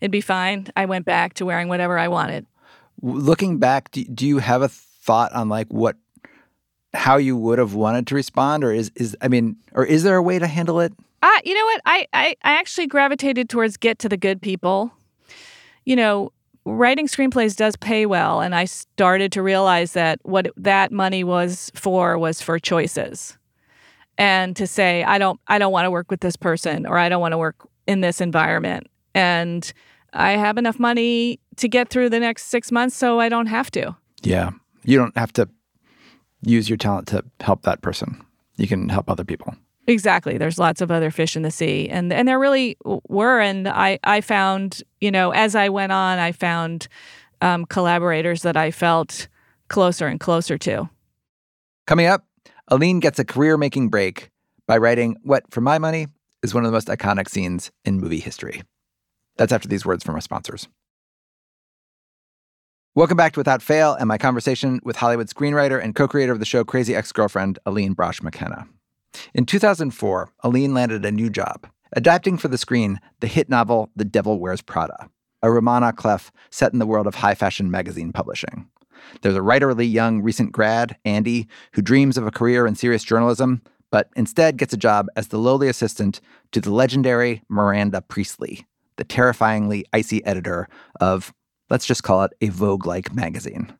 it'd 0.00 0.12
be 0.12 0.20
fine. 0.20 0.68
I 0.76 0.84
went 0.84 1.04
back 1.04 1.34
to 1.34 1.44
wearing 1.44 1.66
whatever 1.66 1.98
I 1.98 2.06
wanted. 2.06 2.46
Looking 3.02 3.58
back, 3.58 3.90
do, 3.90 4.04
do 4.04 4.24
you 4.24 4.38
have 4.38 4.62
a 4.62 4.68
thought 4.68 5.32
on 5.32 5.48
like 5.48 5.66
what, 5.72 5.96
how 6.94 7.16
you 7.16 7.36
would 7.36 7.58
have 7.58 7.74
wanted 7.74 8.06
to 8.06 8.14
respond, 8.14 8.62
or 8.62 8.72
is 8.72 8.92
is 8.94 9.16
I 9.20 9.26
mean, 9.26 9.56
or 9.72 9.84
is 9.84 10.04
there 10.04 10.14
a 10.14 10.22
way 10.22 10.38
to 10.38 10.46
handle 10.46 10.78
it? 10.78 10.92
Uh, 11.22 11.28
you 11.44 11.54
know 11.54 11.64
what? 11.64 11.80
I, 11.84 12.06
I, 12.12 12.36
I 12.42 12.52
actually 12.52 12.86
gravitated 12.86 13.50
towards 13.50 13.76
get 13.76 13.98
to 13.98 14.08
the 14.08 14.16
good 14.16 14.40
people. 14.40 14.92
You 15.84 15.96
know, 15.96 16.32
writing 16.66 17.06
screenplays 17.06 17.56
does 17.56 17.76
pay 17.76 18.04
well, 18.04 18.40
and 18.40 18.54
I 18.54 18.66
started 18.66 19.32
to 19.32 19.42
realize 19.42 19.92
that 19.92 20.18
what 20.24 20.48
that 20.56 20.92
money 20.92 21.24
was 21.24 21.70
for 21.74 22.18
was 22.18 22.42
for 22.42 22.58
choices, 22.58 23.38
and 24.18 24.54
to 24.56 24.66
say 24.66 25.04
I 25.04 25.16
don't 25.16 25.40
I 25.46 25.58
don't 25.58 25.72
want 25.72 25.86
to 25.86 25.90
work 25.90 26.10
with 26.10 26.20
this 26.20 26.36
person 26.36 26.86
or 26.86 26.98
I 26.98 27.08
don't 27.08 27.20
want 27.20 27.32
to 27.32 27.38
work 27.38 27.68
in 27.86 28.00
this 28.02 28.20
environment, 28.20 28.88
and 29.14 29.72
I 30.12 30.32
have 30.32 30.58
enough 30.58 30.78
money 30.78 31.40
to 31.56 31.68
get 31.68 31.88
through 31.88 32.10
the 32.10 32.20
next 32.20 32.46
six 32.46 32.70
months, 32.70 32.96
so 32.96 33.20
I 33.20 33.28
don't 33.28 33.46
have 33.46 33.70
to. 33.72 33.96
Yeah, 34.22 34.50
you 34.84 34.98
don't 34.98 35.16
have 35.16 35.32
to 35.34 35.48
use 36.42 36.68
your 36.68 36.76
talent 36.76 37.08
to 37.08 37.24
help 37.40 37.62
that 37.62 37.80
person. 37.80 38.22
You 38.56 38.66
can 38.66 38.88
help 38.88 39.08
other 39.08 39.24
people. 39.24 39.54
Exactly. 39.86 40.36
There's 40.36 40.58
lots 40.58 40.80
of 40.80 40.90
other 40.90 41.10
fish 41.10 41.36
in 41.36 41.42
the 41.42 41.50
sea, 41.50 41.88
and 41.88 42.12
and 42.12 42.26
there 42.26 42.40
really 42.40 42.76
were. 42.84 43.40
And 43.40 43.68
I 43.68 44.00
I 44.02 44.20
found 44.20 44.82
you 45.00 45.10
know 45.10 45.30
as 45.30 45.54
I 45.54 45.68
went 45.68 45.92
on, 45.92 46.18
I 46.18 46.32
found 46.32 46.88
um, 47.40 47.66
collaborators 47.66 48.42
that 48.42 48.56
I 48.56 48.70
felt 48.70 49.28
closer 49.68 50.06
and 50.06 50.20
closer 50.20 50.58
to. 50.58 50.88
Coming 51.86 52.06
up, 52.06 52.24
Aline 52.68 53.00
gets 53.00 53.18
a 53.18 53.24
career-making 53.24 53.88
break 53.88 54.30
by 54.66 54.76
writing 54.78 55.16
what, 55.22 55.44
for 55.50 55.60
my 55.60 55.78
money, 55.78 56.08
is 56.42 56.54
one 56.54 56.64
of 56.64 56.68
the 56.70 56.76
most 56.76 56.88
iconic 56.88 57.28
scenes 57.28 57.70
in 57.84 58.00
movie 58.00 58.18
history. 58.18 58.62
That's 59.36 59.52
after 59.52 59.68
these 59.68 59.86
words 59.86 60.02
from 60.02 60.14
our 60.14 60.20
sponsors. 60.20 60.68
Welcome 62.94 63.16
back 63.16 63.34
to 63.34 63.40
Without 63.40 63.62
Fail 63.62 63.92
and 63.92 64.08
my 64.08 64.16
conversation 64.16 64.80
with 64.82 64.96
Hollywood 64.96 65.28
screenwriter 65.28 65.82
and 65.82 65.94
co-creator 65.94 66.32
of 66.32 66.38
the 66.38 66.46
show 66.46 66.64
Crazy 66.64 66.94
Ex-Girlfriend, 66.94 67.58
Aline 67.66 67.94
Brosh 67.94 68.22
McKenna. 68.22 68.66
In 69.34 69.44
2004, 69.44 70.30
Aline 70.42 70.72
landed 70.72 71.04
a 71.04 71.12
new 71.12 71.28
job, 71.28 71.66
adapting 71.92 72.38
for 72.38 72.48
the 72.48 72.58
screen 72.58 73.00
the 73.20 73.26
hit 73.26 73.48
novel 73.48 73.90
The 73.96 74.04
Devil 74.04 74.38
Wears 74.40 74.62
Prada, 74.62 75.08
a 75.42 75.50
roman 75.50 75.82
à 75.82 75.94
clef 75.94 76.32
set 76.50 76.72
in 76.72 76.78
the 76.78 76.86
world 76.86 77.06
of 77.06 77.16
high 77.16 77.34
fashion 77.34 77.70
magazine 77.70 78.12
publishing. 78.12 78.68
There's 79.22 79.36
a 79.36 79.40
writerly 79.40 79.90
young 79.90 80.22
recent 80.22 80.52
grad, 80.52 80.96
Andy, 81.04 81.48
who 81.72 81.82
dreams 81.82 82.16
of 82.16 82.26
a 82.26 82.30
career 82.30 82.66
in 82.66 82.74
serious 82.74 83.04
journalism, 83.04 83.62
but 83.90 84.10
instead 84.16 84.56
gets 84.56 84.74
a 84.74 84.78
job 84.78 85.06
as 85.16 85.28
the 85.28 85.38
lowly 85.38 85.68
assistant 85.68 86.20
to 86.52 86.60
the 86.60 86.72
legendary 86.72 87.42
Miranda 87.48 88.00
Priestly, 88.00 88.66
the 88.96 89.04
terrifyingly 89.04 89.84
icy 89.92 90.24
editor 90.24 90.68
of, 91.00 91.32
let's 91.70 91.86
just 91.86 92.02
call 92.02 92.24
it 92.24 92.32
a 92.40 92.48
Vogue 92.48 92.86
like 92.86 93.14
magazine. 93.14 93.72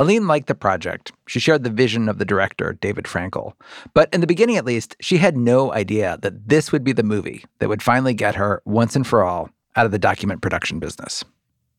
Aline 0.00 0.28
liked 0.28 0.46
the 0.46 0.54
project. 0.54 1.12
She 1.26 1.40
shared 1.40 1.64
the 1.64 1.70
vision 1.70 2.08
of 2.08 2.18
the 2.18 2.24
director, 2.24 2.78
David 2.80 3.04
Frankel. 3.06 3.54
But 3.94 4.12
in 4.14 4.20
the 4.20 4.28
beginning, 4.28 4.56
at 4.56 4.64
least, 4.64 4.94
she 5.00 5.18
had 5.18 5.36
no 5.36 5.72
idea 5.72 6.18
that 6.22 6.48
this 6.48 6.70
would 6.70 6.84
be 6.84 6.92
the 6.92 7.02
movie 7.02 7.44
that 7.58 7.68
would 7.68 7.82
finally 7.82 8.14
get 8.14 8.36
her, 8.36 8.62
once 8.64 8.94
and 8.94 9.04
for 9.06 9.24
all, 9.24 9.50
out 9.74 9.86
of 9.86 9.92
the 9.92 9.98
document 9.98 10.40
production 10.40 10.78
business. 10.78 11.24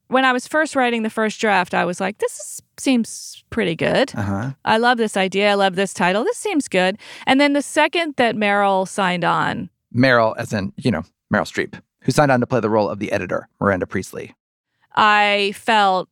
When 0.09 0.25
I 0.25 0.33
was 0.33 0.47
first 0.47 0.75
writing 0.75 1.03
the 1.03 1.09
first 1.09 1.39
draft, 1.39 1.73
I 1.73 1.85
was 1.85 2.01
like, 2.01 2.17
this 2.17 2.33
is, 2.33 2.61
seems 2.77 3.43
pretty 3.51 3.75
good. 3.75 4.11
Uh 4.15 4.21
huh. 4.23 4.51
I 4.65 4.79
love 4.79 4.97
this 4.97 5.15
idea. 5.15 5.51
I 5.51 5.53
love 5.53 5.75
this 5.75 5.93
title. 5.93 6.23
This 6.23 6.37
seems 6.37 6.67
good. 6.67 6.97
And 7.25 7.39
then 7.39 7.53
the 7.53 7.61
second 7.61 8.15
that 8.17 8.35
Meryl 8.35 8.87
signed 8.87 9.23
on, 9.23 9.69
Meryl, 9.95 10.35
as 10.37 10.51
in, 10.51 10.73
you 10.77 10.91
know, 10.91 11.03
Meryl 11.33 11.47
Streep, 11.47 11.79
who 12.01 12.11
signed 12.11 12.31
on 12.31 12.39
to 12.39 12.47
play 12.47 12.59
the 12.59 12.69
role 12.69 12.89
of 12.89 12.99
the 12.99 13.11
editor, 13.11 13.47
Miranda 13.61 13.85
Priestly. 13.85 14.33
I 14.95 15.53
felt 15.55 16.09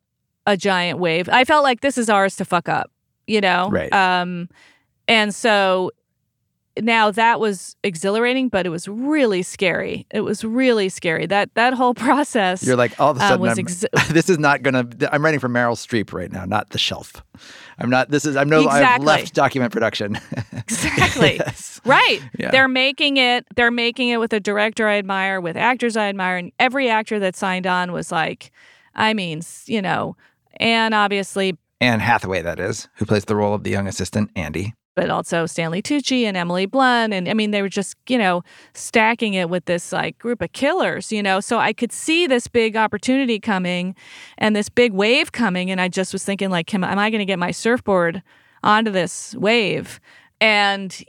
a 0.48 0.56
giant 0.56 0.98
wave. 0.98 1.28
I 1.28 1.44
felt 1.44 1.62
like 1.62 1.80
this 1.82 1.98
is 1.98 2.08
ours 2.08 2.36
to 2.36 2.44
fuck 2.44 2.68
up, 2.68 2.90
you 3.26 3.40
know? 3.40 3.68
Right. 3.70 3.92
Um, 3.92 4.48
and 5.06 5.34
so 5.34 5.90
now 6.80 7.10
that 7.10 7.40
was 7.40 7.76
exhilarating, 7.82 8.48
but 8.48 8.66
it 8.66 8.70
was 8.70 8.88
really 8.88 9.42
scary. 9.42 10.06
It 10.10 10.20
was 10.20 10.44
really 10.44 10.88
scary. 10.88 11.26
That 11.26 11.54
that 11.54 11.74
whole 11.74 11.94
process. 12.06 12.62
You're 12.62 12.76
like, 12.76 12.98
all 13.00 13.10
of 13.10 13.18
a 13.18 13.20
uh, 13.20 13.28
sudden, 13.28 13.40
was 13.40 13.58
I'm, 13.58 13.64
ex- 13.64 13.84
this 14.12 14.28
is 14.28 14.38
not 14.38 14.62
gonna. 14.62 14.88
I'm 15.12 15.24
writing 15.24 15.40
for 15.40 15.48
Meryl 15.48 15.74
Streep 15.74 16.12
right 16.12 16.30
now, 16.30 16.44
not 16.44 16.70
the 16.70 16.78
shelf. 16.78 17.22
I'm 17.78 17.90
not. 17.90 18.10
This 18.10 18.24
is. 18.24 18.36
I'm 18.36 18.48
no. 18.48 18.68
I've 18.68 19.02
left 19.02 19.34
document 19.34 19.72
production. 19.72 20.18
Exactly. 20.68 21.36
Yes. 21.36 21.80
Right. 21.86 22.20
Yeah. 22.38 22.50
They're 22.50 22.68
making 22.68 23.16
it 23.16 23.46
they're 23.56 23.70
making 23.70 24.10
it 24.10 24.18
with 24.18 24.34
a 24.34 24.40
director 24.40 24.86
I 24.86 24.98
admire, 24.98 25.40
with 25.40 25.56
actors 25.56 25.96
I 25.96 26.08
admire, 26.08 26.36
and 26.36 26.52
every 26.58 26.90
actor 26.90 27.18
that 27.20 27.34
signed 27.36 27.66
on 27.66 27.90
was 27.90 28.12
like, 28.12 28.52
I 28.94 29.14
mean, 29.14 29.40
you 29.64 29.80
know, 29.80 30.14
and 30.58 30.94
obviously 30.94 31.56
Anne 31.80 32.00
Hathaway, 32.00 32.42
that 32.42 32.58
is, 32.58 32.88
who 32.96 33.06
plays 33.06 33.24
the 33.24 33.36
role 33.36 33.54
of 33.54 33.62
the 33.64 33.70
young 33.70 33.86
assistant 33.86 34.30
Andy. 34.34 34.74
but 34.98 35.10
also 35.10 35.46
Stanley 35.46 35.80
Tucci 35.80 36.24
and 36.24 36.36
Emily 36.36 36.66
Blunt. 36.66 37.14
And 37.14 37.28
I 37.28 37.32
mean, 37.32 37.52
they 37.52 37.62
were 37.62 37.68
just, 37.68 37.94
you 38.08 38.18
know, 38.18 38.42
stacking 38.74 39.34
it 39.34 39.48
with 39.48 39.66
this 39.66 39.92
like 39.92 40.18
group 40.18 40.42
of 40.42 40.50
killers, 40.50 41.12
you 41.12 41.22
know. 41.22 41.38
So 41.38 41.60
I 41.60 41.72
could 41.72 41.92
see 41.92 42.26
this 42.26 42.48
big 42.48 42.74
opportunity 42.74 43.38
coming 43.38 43.94
and 44.38 44.56
this 44.56 44.68
big 44.68 44.92
wave 44.92 45.30
coming. 45.30 45.70
And 45.70 45.80
I 45.80 45.86
just 45.86 46.12
was 46.12 46.24
thinking, 46.24 46.50
like, 46.50 46.74
am, 46.74 46.82
am 46.82 46.98
I 46.98 47.10
going 47.10 47.20
to 47.20 47.24
get 47.24 47.38
my 47.38 47.52
surfboard 47.52 48.24
onto 48.64 48.90
this 48.90 49.36
wave? 49.36 50.00
And 50.40 51.00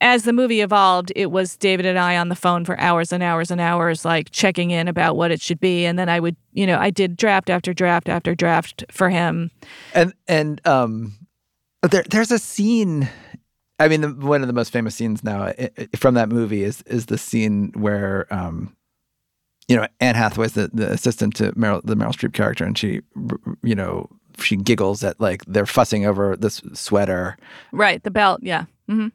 as 0.00 0.22
the 0.24 0.32
movie 0.32 0.60
evolved, 0.60 1.12
it 1.16 1.30
was 1.30 1.56
David 1.56 1.86
and 1.86 1.98
I 1.98 2.16
on 2.16 2.28
the 2.28 2.36
phone 2.36 2.64
for 2.64 2.78
hours 2.78 3.12
and 3.12 3.22
hours 3.22 3.50
and 3.50 3.60
hours, 3.60 4.04
like 4.04 4.30
checking 4.30 4.70
in 4.70 4.88
about 4.88 5.16
what 5.16 5.30
it 5.30 5.40
should 5.40 5.60
be. 5.60 5.84
And 5.84 5.98
then 5.98 6.08
I 6.08 6.20
would, 6.20 6.36
you 6.52 6.66
know, 6.66 6.78
I 6.78 6.90
did 6.90 7.16
draft 7.16 7.50
after 7.50 7.72
draft 7.74 8.08
after 8.08 8.34
draft 8.34 8.84
for 8.90 9.10
him. 9.10 9.50
And 9.94 10.12
and 10.26 10.60
um, 10.66 11.14
there 11.82 12.04
there's 12.08 12.30
a 12.30 12.38
scene. 12.38 13.08
I 13.80 13.88
mean, 13.88 14.00
the, 14.00 14.08
one 14.08 14.42
of 14.42 14.48
the 14.48 14.52
most 14.52 14.72
famous 14.72 14.94
scenes 14.94 15.22
now 15.22 15.52
from 15.96 16.14
that 16.14 16.28
movie 16.28 16.62
is 16.62 16.82
is 16.82 17.06
the 17.06 17.18
scene 17.18 17.72
where 17.74 18.26
um, 18.32 18.76
you 19.68 19.76
know, 19.76 19.86
Anne 20.00 20.14
Hathaway's 20.14 20.52
the, 20.52 20.70
the 20.72 20.90
assistant 20.90 21.36
to 21.36 21.52
Meryl, 21.52 21.82
the 21.84 21.94
Meryl 21.94 22.12
Streep 22.12 22.32
character, 22.32 22.64
and 22.64 22.76
she, 22.76 23.02
you 23.62 23.74
know, 23.74 24.08
she 24.40 24.56
giggles 24.56 25.04
at 25.04 25.20
like 25.20 25.44
they're 25.46 25.66
fussing 25.66 26.06
over 26.06 26.36
this 26.36 26.62
sweater. 26.72 27.36
Right. 27.72 28.02
The 28.02 28.10
belt. 28.10 28.40
Yeah. 28.42 28.64
hmm 28.88 29.08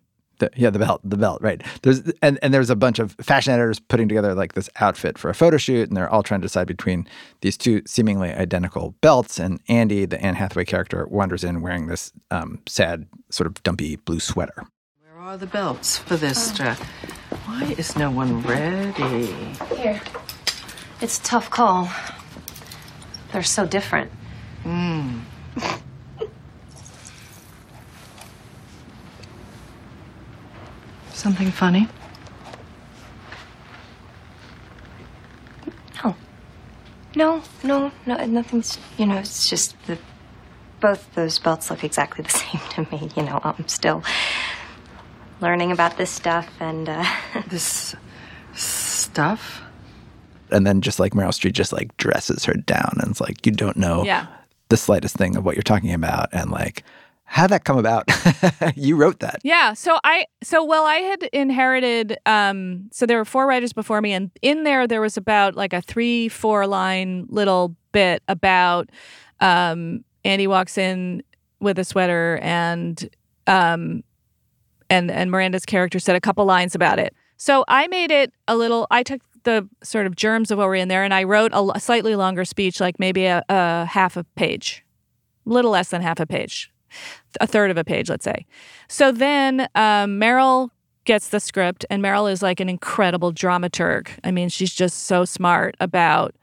The, 0.44 0.52
yeah, 0.58 0.72
the 0.72 0.80
belt, 0.80 1.00
the 1.06 1.16
belt, 1.16 1.42
right. 1.42 1.64
There's 1.84 2.02
and 2.22 2.38
and 2.42 2.54
there's 2.54 2.70
a 2.70 2.76
bunch 2.76 3.00
of 3.00 3.16
fashion 3.22 3.54
editors 3.54 3.80
putting 3.80 4.10
together 4.10 4.36
like 4.36 4.56
this 4.56 4.70
outfit 4.82 5.18
for 5.18 5.30
a 5.30 5.34
photo 5.34 5.56
shoot, 5.56 5.88
and 5.88 5.96
they're 5.96 6.10
all 6.10 6.22
trying 6.22 6.42
to 6.42 6.46
decide 6.46 6.68
between 6.68 7.08
these 7.40 7.56
two 7.56 7.82
seemingly 7.86 8.34
identical 8.34 8.94
belts. 9.00 9.40
And 9.40 9.62
Andy, 9.70 10.06
the 10.06 10.22
Anne 10.22 10.36
Hathaway 10.36 10.66
character, 10.66 11.08
wanders 11.10 11.46
in 11.46 11.62
wearing 11.62 11.88
this 11.88 12.12
um, 12.30 12.60
sad, 12.68 13.08
sort 13.30 13.48
of 13.48 13.64
dumpy 13.64 13.96
blue 13.96 14.20
sweater. 14.20 14.66
Where 15.00 15.18
are 15.18 15.38
the 15.38 15.48
belts 15.48 15.98
for 15.98 16.18
this 16.18 16.52
dress? 16.52 16.78
Why 17.46 17.74
is 17.78 17.96
no 17.96 18.12
one 18.12 18.42
ready? 18.42 19.28
Here. 19.78 20.02
It's 21.00 21.20
a 21.20 21.24
tough 21.24 21.50
call. 21.50 21.90
They're 23.32 23.44
so 23.44 23.66
different. 23.66 24.12
Something 31.24 31.52
funny? 31.52 31.88
No. 36.04 36.16
No, 37.16 37.42
no, 37.64 37.92
no, 38.06 38.26
nothing's, 38.26 38.78
you 38.98 39.06
know, 39.06 39.18
it's 39.18 39.50
just 39.50 39.76
the. 39.88 39.98
Both 40.82 41.16
those 41.16 41.40
belts 41.40 41.70
look 41.70 41.82
exactly 41.86 42.24
the 42.28 42.30
same 42.30 42.60
to 42.72 42.82
me. 42.92 43.10
You 43.16 43.24
know, 43.24 43.40
I'm 43.42 43.66
still 43.70 44.04
learning 45.40 45.72
about 45.72 45.96
this 45.96 46.10
stuff 46.10 46.50
and, 46.60 46.90
uh, 46.90 47.06
This 47.48 47.96
stuff? 48.54 49.62
And 50.52 50.68
then 50.68 50.82
just 50.82 51.00
like 51.00 51.14
Meryl 51.14 51.30
Streep 51.30 51.54
just 51.54 51.72
like 51.72 51.96
dresses 51.96 52.44
her 52.44 52.54
down, 52.54 52.98
and 53.00 53.12
it's 53.12 53.22
like 53.22 53.46
you 53.46 53.54
don't 53.54 53.78
know 53.78 54.04
Yeah. 54.04 54.28
the 54.68 54.76
slightest 54.76 55.16
thing 55.16 55.38
of 55.38 55.46
what 55.46 55.56
you're 55.56 55.64
talking 55.64 55.94
about, 55.94 56.28
and 56.34 56.52
like 56.52 56.84
how'd 57.34 57.50
that 57.50 57.64
come 57.64 57.80
about? 57.80 58.08
you 58.76 58.96
wrote 58.96 59.20
that. 59.20 59.40
Yeah. 59.44 59.74
So 59.74 59.98
I 60.04 60.28
so 60.44 60.64
well 60.64 60.86
I 60.86 60.98
had 60.98 61.24
inherited 61.34 62.18
um 62.28 62.90
so 62.92 63.08
there 63.08 63.18
were 63.18 63.26
four 63.26 63.48
writers 63.48 63.74
before 63.74 64.02
me 64.02 64.14
and 64.14 64.30
in 64.44 64.64
there 64.64 64.88
there 64.88 65.02
was 65.02 65.18
about 65.18 65.56
like 65.56 65.74
a 65.74 65.82
three, 65.82 66.30
four 66.30 66.68
line 66.68 67.26
little 67.30 67.76
bit 67.92 68.22
about 68.28 68.90
um 69.40 70.06
Andy 70.24 70.46
walks 70.46 70.78
in 70.78 71.24
with 71.60 71.80
a 71.80 71.84
sweater 71.84 72.40
and 72.44 73.10
um 73.48 74.04
and 74.92 75.10
and 75.10 75.32
Miranda's 75.32 75.66
character 75.66 75.98
said 75.98 76.16
a 76.16 76.22
couple 76.22 76.46
lines 76.46 76.76
about 76.76 77.00
it. 77.00 77.16
So 77.38 77.66
I 77.68 77.88
made 77.88 78.12
it 78.12 78.32
a 78.48 78.56
little 78.56 78.86
I 78.92 79.02
took 79.02 79.22
the 79.42 79.68
sort 79.82 80.06
of 80.06 80.16
germs 80.16 80.52
of 80.52 80.60
what 80.60 80.68
were 80.68 80.76
in 80.76 80.88
there 80.88 81.04
and 81.04 81.16
I 81.16 81.24
wrote 81.24 81.52
a, 81.54 81.80
slightly 81.80 82.16
longer 82.16 82.46
speech 82.46 82.80
like 82.80 83.00
maybe 83.00 83.26
a, 83.26 83.44
a 83.50 83.86
half 83.86 84.16
a 84.18 84.24
page 84.36 84.86
little 85.46 85.72
less 85.72 85.90
than 85.90 86.02
half 86.02 86.20
a 86.20 86.26
page, 86.26 86.72
a 87.40 87.48
third 87.48 87.72
of 87.72 87.78
a 87.78 87.84
page, 87.84 88.10
let's 88.10 88.26
say. 88.26 88.46
So 88.88 89.12
then 89.12 89.62
um, 89.76 90.20
Meryl 90.20 90.70
gets 91.06 91.30
the 91.30 91.40
script, 91.40 91.86
and 91.90 92.04
Meryl 92.04 92.32
is 92.32 92.42
like 92.42 92.60
an 92.60 92.70
incredible 92.70 93.34
dramaturg. 93.34 94.10
I 94.24 94.32
mean, 94.32 94.50
she's 94.50 94.74
just 94.74 95.04
so 95.04 95.26
smart 95.26 95.76
about 95.80 96.36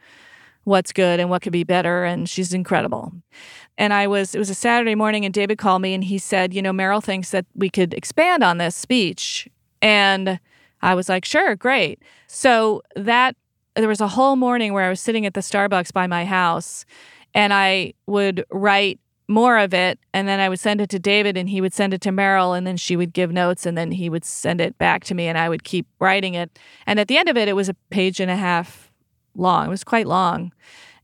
what's 0.64 0.92
good 0.92 1.21
and 1.21 1.30
what 1.30 1.42
could 1.42 1.52
be 1.52 1.64
better, 1.64 2.04
and 2.04 2.28
she's 2.28 2.52
incredible. 2.52 3.12
And 3.78 3.95
I 3.95 4.07
was, 4.07 4.35
it 4.35 4.38
was 4.38 4.50
a 4.50 4.54
Saturday 4.54 4.95
morning, 4.95 5.25
and 5.25 5.33
David 5.33 5.59
called 5.59 5.83
me 5.83 5.95
and 5.95 6.04
he 6.04 6.19
said, 6.19 6.52
You 6.52 6.62
know, 6.62 6.73
Meryl 6.73 7.02
thinks 7.02 7.30
that 7.30 7.47
we 7.54 7.71
could 7.71 7.95
expand 7.95 8.45
on 8.45 8.59
this 8.59 8.76
speech. 8.76 9.49
And 9.80 10.38
I 10.83 10.95
was 10.95 11.09
like, 11.09 11.25
Sure, 11.25 11.57
great. 11.57 12.02
So 12.26 12.83
that, 12.95 13.37
there 13.75 13.88
was 13.88 14.00
a 14.00 14.09
whole 14.09 14.37
morning 14.37 14.73
where 14.73 14.85
I 14.85 14.90
was 14.90 15.00
sitting 15.00 15.25
at 15.25 15.35
the 15.35 15.40
Starbucks 15.40 15.92
by 15.92 16.07
my 16.07 16.25
house, 16.25 16.85
and 17.35 17.54
I 17.54 17.95
would 18.07 18.45
write 18.50 19.00
more 19.30 19.56
of 19.58 19.72
it 19.72 19.99
and 20.12 20.28
then 20.28 20.40
I 20.40 20.49
would 20.49 20.60
send 20.60 20.80
it 20.80 20.90
to 20.90 20.99
David 20.99 21.37
and 21.37 21.49
he 21.49 21.60
would 21.60 21.72
send 21.72 21.94
it 21.94 22.00
to 22.02 22.10
Meryl 22.10 22.56
and 22.56 22.66
then 22.66 22.76
she 22.76 22.96
would 22.96 23.12
give 23.12 23.30
notes 23.30 23.64
and 23.64 23.78
then 23.78 23.92
he 23.92 24.10
would 24.10 24.25
send 24.25 24.60
it 24.60 24.76
back 24.76 25.04
to 25.04 25.14
me 25.14 25.28
and 25.28 25.38
I 25.38 25.49
would 25.49 25.62
keep 25.62 25.87
writing 26.00 26.34
it. 26.34 26.58
And 26.87 26.99
at 26.99 27.08
the 27.08 27.16
end 27.16 27.28
of 27.28 27.37
it, 27.37 27.49
it 27.49 27.54
was 27.54 27.68
a 27.68 27.75
page 27.90 28.20
and 28.20 28.30
a 28.30 28.37
half 28.37 28.90
long. 29.37 29.66
It 29.66 29.70
was 29.70 29.84
quite 29.84 30.06
long. 30.06 30.52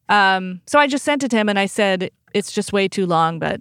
Um, 0.09 0.61
so 0.67 0.79
I 0.79 0.89
just 0.89 1.05
sent 1.05 1.23
it 1.23 1.31
to 1.31 1.37
him 1.37 1.49
and 1.49 1.59
I 1.59 1.67
said, 1.67 2.11
it's 2.35 2.53
just 2.53 2.73
way 2.73 2.89
too 2.89 3.07
long, 3.07 3.39
but 3.39 3.61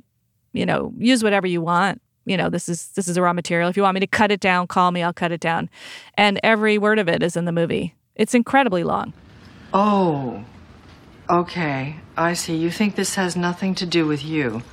you 0.52 0.66
know, 0.66 0.94
use 0.98 1.24
whatever 1.24 1.48
you 1.48 1.62
want. 1.62 2.02
You 2.26 2.38
know, 2.38 2.50
this 2.50 2.68
is 2.68 2.88
this 2.90 3.08
is 3.08 3.18
a 3.18 3.22
raw 3.22 3.34
material. 3.34 3.70
If 3.70 3.78
you 3.78 3.84
want 3.84 3.94
me 3.94 4.00
to 4.00 4.08
cut 4.08 4.32
it 4.32 4.40
down, 4.40 4.66
call 4.66 4.92
me, 4.92 5.04
I'll 5.04 5.14
cut 5.14 5.32
it 5.32 5.40
down. 5.40 5.70
And 6.16 6.40
every 6.44 6.80
word 6.80 6.98
of 6.98 7.08
it 7.08 7.22
is 7.22 7.38
in 7.38 7.46
the 7.46 7.52
movie. 7.52 7.94
It's 8.16 8.34
incredibly 8.34 8.84
long. 8.84 9.14
Oh, 9.74 10.44
okay. 11.30 11.98
I 12.18 12.34
see. 12.34 12.56
You 12.56 12.72
think 12.72 12.96
this 12.96 13.16
has 13.16 13.36
nothing 13.36 13.76
to 13.76 13.86
do 13.86 14.08
with 14.08 14.24
you. 14.24 14.64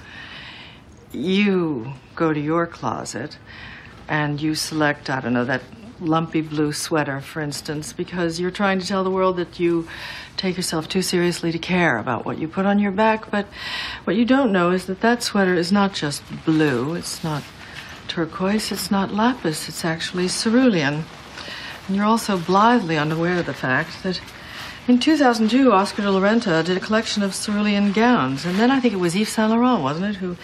You 1.12 1.94
go 2.14 2.32
to 2.32 2.40
your 2.40 2.66
closet 2.66 3.36
and 4.08 4.40
you 4.40 4.54
select, 4.54 5.10
I 5.10 5.20
don't 5.20 5.32
know, 5.32 5.44
that 5.44 5.62
lumpy 6.00 6.40
blue 6.40 6.72
sweater, 6.72 7.20
for 7.20 7.40
instance, 7.40 7.92
because 7.92 8.40
you're 8.40 8.50
trying 8.50 8.78
to 8.80 8.86
tell 8.86 9.04
the 9.04 9.10
world 9.10 9.36
that 9.36 9.58
you 9.58 9.88
take 10.36 10.56
yourself 10.56 10.88
too 10.88 11.02
seriously 11.02 11.52
to 11.52 11.58
care 11.58 11.98
about 11.98 12.24
what 12.24 12.38
you 12.38 12.48
put 12.48 12.66
on 12.66 12.78
your 12.78 12.92
back. 12.92 13.30
But 13.30 13.46
what 14.04 14.16
you 14.16 14.24
don't 14.24 14.52
know 14.52 14.70
is 14.70 14.86
that 14.86 15.00
that 15.00 15.22
sweater 15.22 15.54
is 15.54 15.72
not 15.72 15.94
just 15.94 16.22
blue, 16.44 16.94
it's 16.94 17.22
not 17.22 17.42
turquoise, 18.08 18.72
it's 18.72 18.90
not 18.90 19.12
lapis, 19.12 19.68
it's 19.68 19.84
actually 19.84 20.28
cerulean. 20.28 21.04
And 21.86 21.96
you're 21.96 22.04
also 22.04 22.38
blithely 22.38 22.96
unaware 22.96 23.38
of 23.38 23.46
the 23.46 23.54
fact 23.54 24.02
that 24.02 24.20
in 24.88 24.98
2002, 24.98 25.72
Oscar 25.72 26.02
de 26.02 26.10
la 26.10 26.20
Renta 26.20 26.64
did 26.64 26.76
a 26.76 26.80
collection 26.80 27.22
of 27.22 27.34
cerulean 27.34 27.92
gowns. 27.92 28.44
And 28.44 28.58
then 28.58 28.70
I 28.70 28.80
think 28.80 28.94
it 28.94 28.98
was 28.98 29.14
Yves 29.14 29.28
Saint 29.28 29.50
Laurent, 29.50 29.82
wasn't 29.82 30.06
it, 30.06 30.16
who 30.16 30.36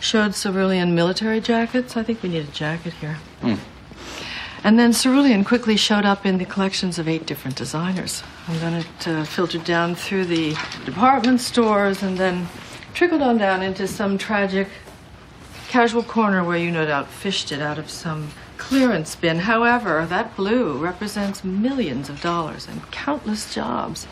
showed 0.00 0.34
cerulean 0.34 0.94
military 0.94 1.40
jackets? 1.40 1.96
I 1.96 2.02
think 2.02 2.22
we 2.22 2.28
need 2.28 2.48
a 2.48 2.52
jacket 2.52 2.94
here. 2.94 3.18
And 4.64 4.78
then 4.78 4.92
cerulean 4.92 5.44
quickly 5.44 5.76
showed 5.76 6.04
up 6.04 6.26
in 6.26 6.38
the 6.38 6.44
collections 6.44 6.98
of 6.98 7.06
eight 7.06 7.26
different 7.26 7.56
designers. 7.56 8.24
And 8.48 8.58
then 8.58 8.74
it 8.74 9.08
uh, 9.08 9.24
filtered 9.24 9.64
down 9.64 9.94
through 9.94 10.24
the 10.24 10.56
department 10.84 11.40
stores 11.40 12.02
and 12.02 12.18
then 12.18 12.48
trickled 12.92 13.22
on 13.22 13.38
down 13.38 13.62
into 13.62 13.86
some 13.86 14.18
tragic 14.18 14.68
casual 15.68 16.02
corner 16.02 16.42
where 16.42 16.56
you 16.56 16.70
no 16.70 16.86
doubt 16.86 17.06
fished 17.06 17.52
it 17.52 17.60
out 17.60 17.78
of 17.78 17.90
some 17.90 18.30
clearance 18.58 19.14
bin. 19.16 19.38
However, 19.40 20.06
that 20.06 20.36
blue 20.36 20.78
represents 20.78 21.44
millions 21.44 22.08
of 22.08 22.20
dollars 22.20 22.66
and 22.68 22.90
countless 22.90 23.52
jobs. 23.54 24.06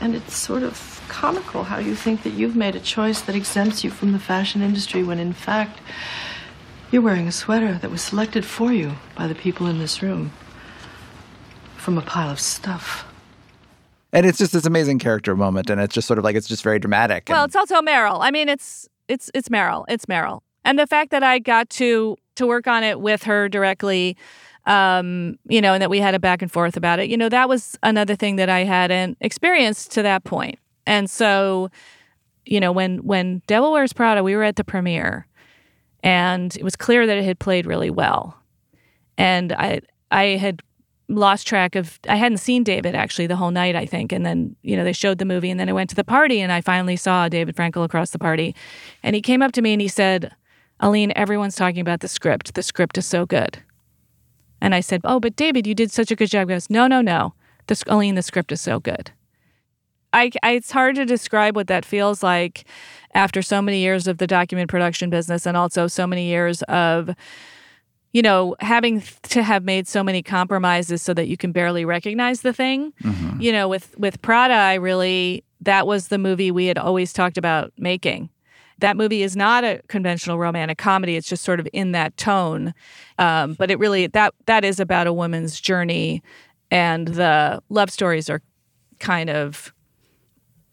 And 0.00 0.14
it's 0.14 0.36
sort 0.36 0.62
of 0.62 1.00
comical 1.08 1.64
how 1.64 1.78
you 1.78 1.94
think 1.94 2.22
that 2.22 2.32
you've 2.32 2.56
made 2.56 2.74
a 2.74 2.80
choice 2.80 3.20
that 3.22 3.36
exempts 3.36 3.84
you 3.84 3.90
from 3.90 4.12
the 4.12 4.18
fashion 4.18 4.62
industry 4.62 5.02
when 5.02 5.18
in 5.18 5.32
fact 5.32 5.78
you're 6.90 7.02
wearing 7.02 7.28
a 7.28 7.32
sweater 7.32 7.74
that 7.74 7.90
was 7.90 8.02
selected 8.02 8.44
for 8.44 8.72
you 8.72 8.92
by 9.14 9.26
the 9.26 9.34
people 9.34 9.66
in 9.66 9.78
this 9.78 10.02
room 10.02 10.32
from 11.76 11.98
a 11.98 12.02
pile 12.02 12.30
of 12.30 12.40
stuff. 12.40 13.04
And 14.12 14.26
it's 14.26 14.38
just 14.38 14.52
this 14.52 14.66
amazing 14.66 14.98
character 14.98 15.34
moment, 15.34 15.70
and 15.70 15.80
it's 15.80 15.94
just 15.94 16.06
sort 16.06 16.18
of 16.18 16.24
like 16.24 16.36
it's 16.36 16.46
just 16.46 16.62
very 16.62 16.78
dramatic. 16.78 17.28
Well, 17.28 17.42
and- 17.44 17.48
it's 17.48 17.56
also 17.56 17.80
Meryl. 17.80 18.18
I 18.20 18.30
mean, 18.30 18.48
it's 18.48 18.88
it's 19.08 19.30
it's 19.34 19.48
Meryl. 19.48 19.84
It's 19.88 20.06
Meryl. 20.06 20.40
And 20.64 20.78
the 20.78 20.86
fact 20.86 21.10
that 21.10 21.22
I 21.22 21.38
got 21.38 21.70
to 21.70 22.16
to 22.36 22.46
work 22.46 22.66
on 22.66 22.84
it 22.84 23.00
with 23.00 23.24
her 23.24 23.48
directly, 23.48 24.16
um, 24.66 25.38
you 25.48 25.60
know, 25.60 25.74
and 25.74 25.82
that 25.82 25.90
we 25.90 25.98
had 25.98 26.14
a 26.14 26.18
back 26.18 26.42
and 26.42 26.50
forth 26.50 26.76
about 26.76 26.98
it, 26.98 27.10
you 27.10 27.16
know, 27.16 27.28
that 27.28 27.48
was 27.48 27.78
another 27.82 28.14
thing 28.14 28.36
that 28.36 28.48
I 28.48 28.64
hadn't 28.64 29.18
experienced 29.20 29.92
to 29.92 30.02
that 30.02 30.24
point. 30.24 30.58
And 30.86 31.08
so, 31.10 31.70
you 32.44 32.60
know, 32.60 32.72
when 32.72 32.98
when 32.98 33.42
Devil 33.46 33.72
Wears 33.72 33.92
Prada, 33.92 34.22
we 34.22 34.34
were 34.34 34.42
at 34.42 34.56
the 34.56 34.64
premiere, 34.64 35.26
and 36.02 36.56
it 36.56 36.64
was 36.64 36.74
clear 36.74 37.06
that 37.06 37.16
it 37.16 37.24
had 37.24 37.38
played 37.38 37.66
really 37.66 37.90
well, 37.90 38.36
and 39.16 39.52
I 39.52 39.80
I 40.10 40.24
had 40.36 40.62
lost 41.08 41.46
track 41.46 41.76
of 41.76 41.98
I 42.08 42.16
hadn't 42.16 42.38
seen 42.38 42.64
David 42.64 42.94
actually 42.94 43.26
the 43.26 43.36
whole 43.36 43.50
night 43.50 43.76
I 43.76 43.86
think. 43.86 44.12
And 44.12 44.24
then 44.24 44.56
you 44.62 44.76
know 44.76 44.84
they 44.84 44.92
showed 44.92 45.18
the 45.18 45.24
movie 45.24 45.50
and 45.50 45.60
then 45.60 45.68
I 45.68 45.72
went 45.72 45.90
to 45.90 45.96
the 45.96 46.04
party 46.04 46.40
and 46.40 46.50
I 46.50 46.60
finally 46.60 46.96
saw 46.96 47.28
David 47.28 47.56
Frankel 47.56 47.84
across 47.84 48.10
the 48.10 48.18
party. 48.18 48.54
And 49.02 49.14
he 49.14 49.22
came 49.22 49.42
up 49.42 49.52
to 49.52 49.62
me 49.62 49.72
and 49.72 49.82
he 49.82 49.88
said 49.88 50.34
Aline 50.82 51.12
everyone's 51.16 51.56
talking 51.56 51.80
about 51.80 52.00
the 52.00 52.08
script. 52.08 52.54
The 52.54 52.62
script 52.62 52.98
is 52.98 53.06
so 53.06 53.24
good. 53.24 53.62
And 54.60 54.74
I 54.74 54.80
said 54.80 55.00
oh 55.04 55.20
but 55.20 55.36
David 55.36 55.66
you 55.66 55.74
did 55.74 55.90
such 55.90 56.10
a 56.10 56.16
good 56.16 56.30
job. 56.30 56.48
He 56.48 56.54
goes 56.54 56.68
no 56.68 56.86
no 56.86 57.00
no. 57.00 57.34
The 57.68 57.82
Aline 57.86 58.16
the 58.16 58.22
script 58.22 58.52
is 58.52 58.60
so 58.60 58.80
good. 58.80 59.10
I, 60.12 60.30
I 60.42 60.52
it's 60.52 60.72
hard 60.72 60.96
to 60.96 61.06
describe 61.06 61.56
what 61.56 61.68
that 61.68 61.86
feels 61.86 62.22
like 62.22 62.64
after 63.14 63.40
so 63.40 63.62
many 63.62 63.80
years 63.80 64.06
of 64.06 64.18
the 64.18 64.26
document 64.26 64.68
production 64.68 65.08
business 65.08 65.46
and 65.46 65.56
also 65.56 65.86
so 65.86 66.06
many 66.06 66.26
years 66.26 66.60
of 66.64 67.14
you 68.12 68.20
know, 68.20 68.54
having 68.60 69.02
to 69.22 69.42
have 69.42 69.64
made 69.64 69.88
so 69.88 70.04
many 70.04 70.22
compromises 70.22 71.02
so 71.02 71.14
that 71.14 71.28
you 71.28 71.36
can 71.36 71.50
barely 71.50 71.84
recognize 71.84 72.42
the 72.42 72.52
thing. 72.52 72.92
Mm-hmm. 73.02 73.40
You 73.40 73.52
know, 73.52 73.68
with 73.68 73.98
with 73.98 74.20
Prada, 74.22 74.54
I 74.54 74.74
really 74.74 75.44
that 75.62 75.86
was 75.86 76.08
the 76.08 76.18
movie 76.18 76.50
we 76.50 76.66
had 76.66 76.78
always 76.78 77.12
talked 77.12 77.38
about 77.38 77.72
making. 77.78 78.28
That 78.82 78.96
movie 78.96 79.22
is 79.22 79.36
not 79.36 79.62
a 79.62 79.80
conventional 79.86 80.38
romantic 80.38 80.76
comedy; 80.76 81.16
it's 81.16 81.28
just 81.28 81.44
sort 81.44 81.60
of 81.60 81.68
in 81.72 81.92
that 81.92 82.16
tone. 82.16 82.74
Um, 83.18 83.54
but 83.54 83.70
it 83.70 83.78
really 83.78 84.08
that 84.08 84.34
that 84.46 84.64
is 84.64 84.80
about 84.80 85.06
a 85.06 85.12
woman's 85.12 85.60
journey, 85.60 86.22
and 86.70 87.06
the 87.06 87.62
love 87.68 87.90
stories 87.90 88.28
are 88.28 88.42
kind 88.98 89.30
of 89.30 89.72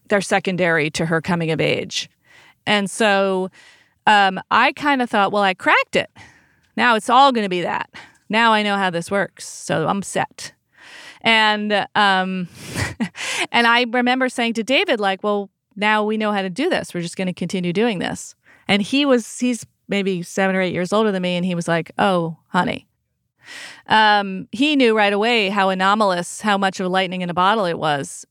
they're 0.08 0.20
secondary 0.20 0.90
to 0.90 1.06
her 1.06 1.20
coming 1.20 1.52
of 1.52 1.60
age. 1.60 2.10
And 2.66 2.90
so 2.90 3.48
um, 4.06 4.40
I 4.50 4.72
kind 4.72 5.00
of 5.00 5.08
thought, 5.08 5.32
well, 5.32 5.42
I 5.42 5.54
cracked 5.54 5.94
it. 5.96 6.10
Now 6.76 6.96
it's 6.96 7.08
all 7.08 7.32
going 7.32 7.44
to 7.44 7.48
be 7.48 7.62
that. 7.62 7.90
Now 8.28 8.52
I 8.52 8.62
know 8.62 8.76
how 8.76 8.90
this 8.90 9.10
works, 9.10 9.46
so 9.46 9.86
I'm 9.86 10.02
set. 10.02 10.52
And 11.20 11.86
um, 11.94 12.48
and 13.52 13.66
I 13.66 13.86
remember 13.88 14.28
saying 14.28 14.54
to 14.54 14.64
David, 14.64 14.98
like, 15.00 15.22
well, 15.22 15.50
now 15.80 16.04
we 16.04 16.16
know 16.16 16.32
how 16.32 16.42
to 16.42 16.50
do 16.50 16.70
this. 16.70 16.94
We're 16.94 17.00
just 17.00 17.16
going 17.16 17.26
to 17.26 17.32
continue 17.32 17.72
doing 17.72 17.98
this. 17.98 18.34
And 18.68 18.82
he 18.82 19.04
was 19.04 19.38
he's 19.38 19.66
maybe 19.88 20.22
seven 20.22 20.54
or 20.54 20.60
eight 20.60 20.72
years 20.72 20.92
older 20.92 21.10
than 21.10 21.22
me, 21.22 21.36
and 21.36 21.44
he 21.44 21.54
was 21.54 21.66
like, 21.66 21.90
oh, 21.98 22.36
honey. 22.48 22.86
Um, 23.88 24.48
he 24.52 24.76
knew 24.76 24.96
right 24.96 25.12
away 25.12 25.48
how 25.48 25.70
anomalous, 25.70 26.40
how 26.40 26.56
much 26.56 26.78
of 26.78 26.86
a 26.86 26.88
lightning 26.88 27.22
in 27.22 27.30
a 27.30 27.34
bottle 27.34 27.64
it 27.64 27.78
was. 27.78 28.24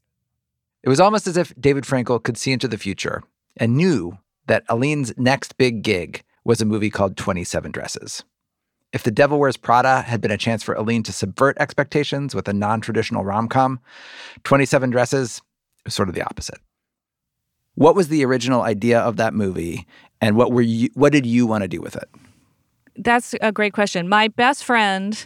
It 0.83 0.89
was 0.89 0.99
almost 0.99 1.27
as 1.27 1.35
if 1.35 1.53
David 1.59 1.83
Frankel 1.83 2.23
could 2.23 2.38
see 2.38 2.53
into 2.53 2.67
the 2.67 2.77
future 2.77 3.23
and 3.57 3.75
knew 3.75 4.17
that 4.47 4.63
Aline's 4.69 5.13
next 5.17 5.57
big 5.57 5.83
gig 5.83 6.23
was 6.45 6.62
a 6.62 6.65
movie 6.65 6.89
called 6.89 7.17
27 7.17 7.71
Dresses. 7.71 8.23
If 8.93 9.03
The 9.03 9.12
Devil 9.12 9.39
Wears 9.39 9.57
Prada 9.57 10.01
had 10.01 10.21
been 10.21 10.31
a 10.31 10.38
chance 10.38 10.63
for 10.63 10.73
Aline 10.73 11.03
to 11.03 11.13
subvert 11.13 11.57
expectations 11.59 12.33
with 12.33 12.47
a 12.47 12.53
non 12.53 12.81
traditional 12.81 13.23
rom 13.23 13.47
com, 13.47 13.79
27 14.45 14.89
Dresses 14.89 15.41
was 15.85 15.93
sort 15.93 16.09
of 16.09 16.15
the 16.15 16.23
opposite. 16.23 16.59
What 17.80 17.96
was 17.96 18.10
the 18.10 18.26
original 18.26 18.62
idea 18.62 19.00
of 19.00 19.15
that 19.15 19.34
movie, 19.34 19.88
and 20.20 20.36
what 20.36 20.52
were 20.52 20.62
you? 20.62 20.89
What 20.96 21.13
did 21.13 21.26
you 21.26 21.48
want 21.48 21.62
to 21.62 21.68
do 21.70 21.80
with 21.80 21.96
it? 21.96 22.10
That's 22.98 23.34
a 23.39 23.54
great 23.54 23.72
question. 23.72 24.10
My 24.10 24.28
best 24.28 24.65
friend 24.65 25.26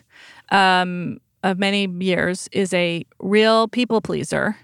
um, 0.52 1.18
of 1.42 1.58
many 1.58 1.88
years 1.88 2.48
is 2.52 2.72
a 2.72 3.08
real 3.18 3.68
people 3.68 4.02
pleaser, 4.02 4.56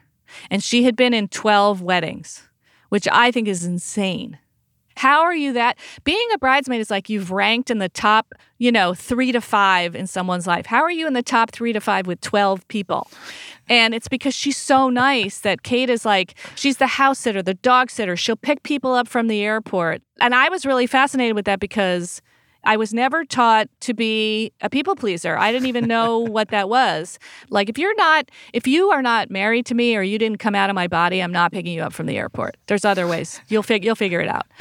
and 0.51 0.63
she 0.63 0.83
had 0.83 0.95
been 0.95 1.15
in 1.15 1.29
12 1.29 1.81
weddings, 1.81 2.47
which 2.89 3.07
I 3.11 3.31
think 3.31 3.47
is 3.47 3.65
insane. 3.65 4.37
How 4.99 5.21
are 5.21 5.33
you 5.33 5.53
that? 5.53 5.79
Being 6.03 6.27
a 6.33 6.37
bridesmaid 6.37 6.81
is 6.81 6.91
like 6.91 7.09
you've 7.09 7.31
ranked 7.31 7.71
in 7.71 7.77
the 7.77 7.87
top, 7.87 8.33
you 8.57 8.69
know, 8.69 8.93
three 8.93 9.31
to 9.31 9.39
five 9.39 9.95
in 9.95 10.07
someone's 10.07 10.45
life. 10.45 10.65
How 10.65 10.81
are 10.81 10.91
you 10.91 11.07
in 11.07 11.13
the 11.13 11.23
top 11.23 11.51
three 11.51 11.71
to 11.71 11.79
five 11.79 12.05
with 12.05 12.19
12 12.19 12.67
people? 12.67 13.07
And 13.69 13.93
it's 13.93 14.09
because 14.09 14.35
she's 14.35 14.57
so 14.57 14.89
nice 14.89 15.39
that 15.39 15.63
Kate 15.63 15.89
is 15.89 16.03
like, 16.03 16.35
she's 16.55 16.77
the 16.77 16.87
house 16.87 17.17
sitter, 17.17 17.41
the 17.41 17.53
dog 17.53 17.89
sitter. 17.89 18.17
She'll 18.17 18.35
pick 18.35 18.63
people 18.63 18.93
up 18.93 19.07
from 19.07 19.27
the 19.27 19.41
airport. 19.41 20.01
And 20.19 20.35
I 20.35 20.49
was 20.49 20.65
really 20.65 20.85
fascinated 20.85 21.33
with 21.33 21.45
that 21.45 21.61
because 21.61 22.21
I 22.63 22.77
was 22.77 22.93
never 22.93 23.23
taught 23.25 23.67
to 23.81 23.93
be 23.93 24.51
a 24.61 24.69
people 24.69 24.95
pleaser. 24.95 25.37
I 25.37 25.51
didn't 25.51 25.67
even 25.67 25.87
know 25.87 26.19
what 26.35 26.49
that 26.49 26.69
was. 26.69 27.19
Like 27.49 27.69
if 27.69 27.77
you're 27.77 27.95
not 27.95 28.29
if 28.53 28.67
you 28.67 28.89
are 28.91 29.01
not 29.01 29.29
married 29.29 29.65
to 29.67 29.75
me 29.75 29.95
or 29.95 30.01
you 30.01 30.17
didn't 30.17 30.39
come 30.39 30.55
out 30.55 30.69
of 30.69 30.75
my 30.75 30.87
body, 30.87 31.21
I'm 31.21 31.31
not 31.31 31.51
picking 31.51 31.73
you 31.73 31.81
up 31.81 31.93
from 31.93 32.05
the 32.05 32.17
airport. 32.17 32.57
There's 32.67 32.85
other 32.85 33.07
ways. 33.07 33.41
You'll 33.47 33.63
fig- 33.63 33.85
you'll 33.85 33.95
figure 33.95 34.21
it 34.21 34.29
out. 34.29 34.47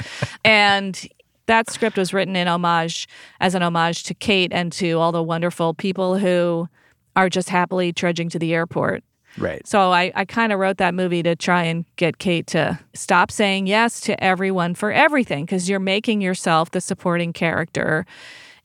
And 0.45 1.07
that 1.47 1.69
script 1.69 1.97
was 1.97 2.13
written 2.13 2.35
in 2.35 2.47
homage 2.47 3.07
as 3.39 3.55
an 3.55 3.63
homage 3.63 4.03
to 4.03 4.13
Kate 4.13 4.51
and 4.53 4.71
to 4.73 4.93
all 4.99 5.11
the 5.11 5.23
wonderful 5.23 5.73
people 5.73 6.17
who 6.17 6.69
are 7.15 7.29
just 7.29 7.49
happily 7.49 7.91
trudging 7.91 8.29
to 8.29 8.39
the 8.39 8.53
airport. 8.53 9.03
Right. 9.39 9.65
So 9.67 9.91
I, 9.91 10.11
I 10.15 10.25
kind 10.25 10.51
of 10.51 10.59
wrote 10.59 10.77
that 10.77 10.93
movie 10.93 11.23
to 11.23 11.35
try 11.35 11.63
and 11.63 11.85
get 11.95 12.17
Kate 12.17 12.47
to 12.47 12.79
stop 12.93 13.31
saying 13.31 13.67
yes 13.67 14.01
to 14.01 14.21
everyone 14.23 14.75
for 14.75 14.91
everything 14.91 15.45
because 15.45 15.69
you're 15.69 15.79
making 15.79 16.21
yourself 16.21 16.71
the 16.71 16.81
supporting 16.81 17.33
character 17.33 18.05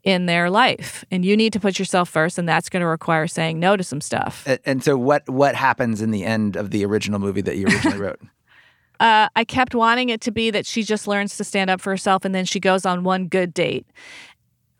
in 0.02 0.26
their 0.26 0.50
life 0.50 1.02
and 1.10 1.24
you 1.24 1.34
need 1.36 1.52
to 1.54 1.58
put 1.58 1.78
yourself 1.78 2.10
first 2.10 2.38
and 2.38 2.46
that's 2.46 2.68
going 2.68 2.82
to 2.82 2.86
require 2.86 3.26
saying 3.26 3.58
no 3.58 3.74
to 3.74 3.82
some 3.82 4.02
stuff 4.02 4.46
A- 4.46 4.58
And 4.68 4.84
so 4.84 4.98
what 4.98 5.26
what 5.30 5.54
happens 5.54 6.02
in 6.02 6.10
the 6.10 6.24
end 6.24 6.56
of 6.56 6.70
the 6.70 6.84
original 6.84 7.18
movie 7.18 7.40
that 7.40 7.56
you 7.56 7.66
originally 7.66 7.98
wrote? 7.98 8.20
uh, 9.00 9.28
i 9.34 9.44
kept 9.44 9.74
wanting 9.74 10.10
it 10.10 10.20
to 10.20 10.30
be 10.30 10.50
that 10.50 10.66
she 10.66 10.82
just 10.82 11.08
learns 11.08 11.38
to 11.38 11.44
stand 11.44 11.70
up 11.70 11.80
for 11.80 11.88
herself 11.90 12.24
and 12.26 12.34
then 12.34 12.44
she 12.44 12.60
goes 12.60 12.84
on 12.84 13.02
one 13.02 13.28
good 13.28 13.54
date 13.54 13.86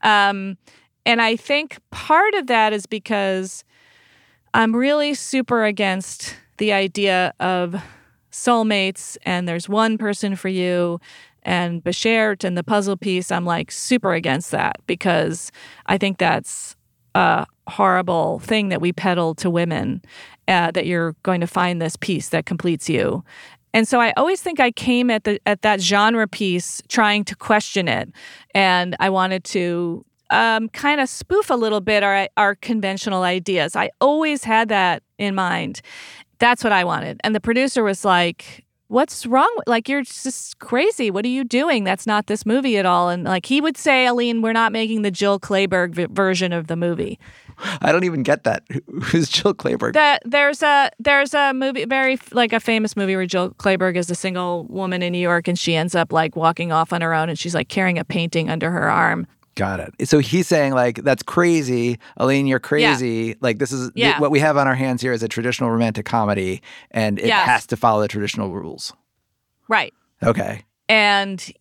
um, 0.03 0.59
and 1.07 1.23
i 1.23 1.37
think 1.37 1.79
part 1.91 2.35
of 2.35 2.47
that 2.47 2.75
is 2.75 2.85
because 2.85 3.65
i'm 4.55 4.75
really 4.75 5.13
super 5.13 5.65
against 5.65 6.35
the 6.57 6.73
idea 6.73 7.35
of 7.41 7.77
soulmates 8.33 9.17
and 9.25 9.47
there's 9.47 9.69
one 9.69 9.99
person 9.99 10.35
for 10.35 10.49
you 10.49 10.99
and 11.45 11.85
Bashert 11.85 12.43
and 12.45 12.57
the 12.57 12.65
puzzle 12.65 12.97
piece, 12.97 13.31
I'm 13.31 13.45
like 13.45 13.71
super 13.71 14.15
against 14.15 14.51
that 14.51 14.77
because 14.87 15.53
I 15.87 15.99
think 15.99 16.19
that's 16.19 16.77
a 17.15 17.47
horrible 17.69 18.39
thing 18.41 18.71
that 18.71 18.81
we 18.81 18.93
peddle 18.93 19.35
to 19.37 19.51
women 19.51 20.03
uh, 20.49 20.71
that 20.73 20.87
you're 20.87 21.15
going 21.23 21.41
to 21.41 21.47
find 21.47 21.81
this 21.81 21.97
piece 21.97 22.31
that 22.31 22.47
completes 22.47 22.89
you. 22.89 23.25
And 23.73 23.89
so 23.89 24.01
I 24.01 24.13
always 24.17 24.41
think 24.41 24.61
I 24.61 24.71
came 24.71 25.11
at 25.11 25.25
the 25.25 25.41
at 25.47 25.63
that 25.63 25.81
genre 25.81 26.29
piece 26.29 26.81
trying 26.89 27.25
to 27.25 27.35
question 27.35 27.89
it, 27.89 28.09
and 28.55 28.97
I 29.01 29.11
wanted 29.11 29.43
to 29.45 30.05
um, 30.35 30.69
kind 30.71 31.01
of 31.01 31.09
spoof 31.09 31.51
a 31.51 31.55
little 31.55 31.81
bit 31.81 32.03
our 32.03 32.29
our 32.37 32.55
conventional 32.57 33.23
ideas. 33.23 33.77
I 33.77 33.91
always 34.01 34.45
had 34.45 34.69
that 34.69 35.03
in 35.19 35.35
mind. 35.35 35.81
That's 36.39 36.65
what 36.65 36.73
I 36.73 36.85
wanted, 36.85 37.21
and 37.25 37.35
the 37.35 37.41
producer 37.41 37.85
was 37.85 38.05
like, 38.05 38.65
what's 38.89 39.25
wrong 39.27 39.51
with 39.57 39.67
like 39.67 39.89
you're 39.89 40.03
just 40.03 40.59
crazy 40.59 41.11
what 41.11 41.25
are 41.25 41.29
you 41.29 41.43
doing 41.43 41.85
that's 41.85 42.07
not 42.07 42.27
this 42.27 42.45
movie 42.45 42.77
at 42.77 42.85
all 42.85 43.09
and 43.09 43.25
like 43.25 43.47
he 43.47 43.59
would 43.61 43.79
say 43.79 44.05
aline 44.07 44.43
we're 44.43 44.53
not 44.53 44.73
making 44.73 45.01
the 45.01 45.11
jill 45.11 45.41
clayburgh 45.41 45.95
v- 45.95 46.07
version 46.11 46.53
of 46.53 46.67
the 46.67 46.77
movie 46.77 47.19
I 47.81 47.93
don't 47.93 48.05
even 48.05 48.23
get 48.23 48.45
that. 48.45 48.65
Who's 49.05 49.29
Jill 49.29 49.55
Clayburgh? 49.55 49.93
that 49.93 50.23
there's 50.25 50.63
a 50.63 50.91
there's 50.99 51.35
a 51.35 51.53
movie 51.55 51.85
very 51.85 52.19
like 52.33 52.53
a 52.53 52.61
famous 52.61 52.97
movie 52.97 53.15
where 53.15 53.27
jill 53.27 53.51
clayburgh 53.51 53.97
is 53.97 54.11
a 54.11 54.15
single 54.15 54.65
woman 54.65 55.03
in 55.03 55.13
new 55.13 55.19
york 55.19 55.47
and 55.47 55.59
she 55.59 55.75
ends 55.77 55.95
up 55.95 56.13
like 56.13 56.35
walking 56.37 56.73
off 56.73 56.93
on 56.93 57.01
her 57.01 57.15
own 57.15 57.29
and 57.29 57.39
she's 57.39 57.55
like 57.55 57.69
carrying 57.69 57.99
a 57.99 58.05
painting 58.05 58.51
under 58.51 58.71
her 58.71 58.91
arm 58.91 59.27
Got 59.57 59.79
it. 59.81 60.09
So 60.09 60.19
he's 60.19 60.49
saying 60.49 60.73
like 60.73 61.03
that's 61.05 61.23
crazy, 61.23 61.99
Aline. 62.17 62.47
You're 62.47 62.59
crazy. 62.59 63.37
Like 63.41 63.59
this 63.59 63.71
is 63.73 63.91
Yeah. 63.95 64.19
what 64.19 64.31
we 64.33 64.41
have 64.41 64.57
on 64.57 64.67
our 64.67 64.75
hands 64.75 65.01
here 65.01 65.13
is 65.13 65.23
a 65.23 65.29
traditional 65.29 65.71
romantic 65.71 66.07
comedy, 66.07 66.61
and 66.91 67.19
it 67.21 67.27
Yes. 67.27 67.47
has 67.47 67.67
to 67.69 67.77
follow 67.77 68.03
the 68.03 68.09
traditional 68.09 68.51
rules. 68.53 68.93
right 69.69 69.95
Okay. 70.23 70.63
and 70.89 71.53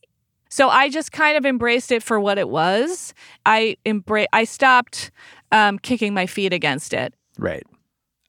so 0.49 0.69
I 0.69 0.89
just 0.89 1.12
kind 1.12 1.38
of 1.38 1.45
embraced 1.45 1.91
it 1.91 2.03
for 2.03 2.19
what 2.19 2.38
it 2.38 2.49
was. 2.49 3.13
I 3.45 3.77
embrace. 3.86 4.27
I 4.34 4.43
stopped 4.43 5.10
um, 5.51 5.79
kicking 5.79 6.13
my 6.13 6.25
feet 6.27 6.53
against 6.53 6.93
it. 6.93 7.13
Right. 7.39 7.63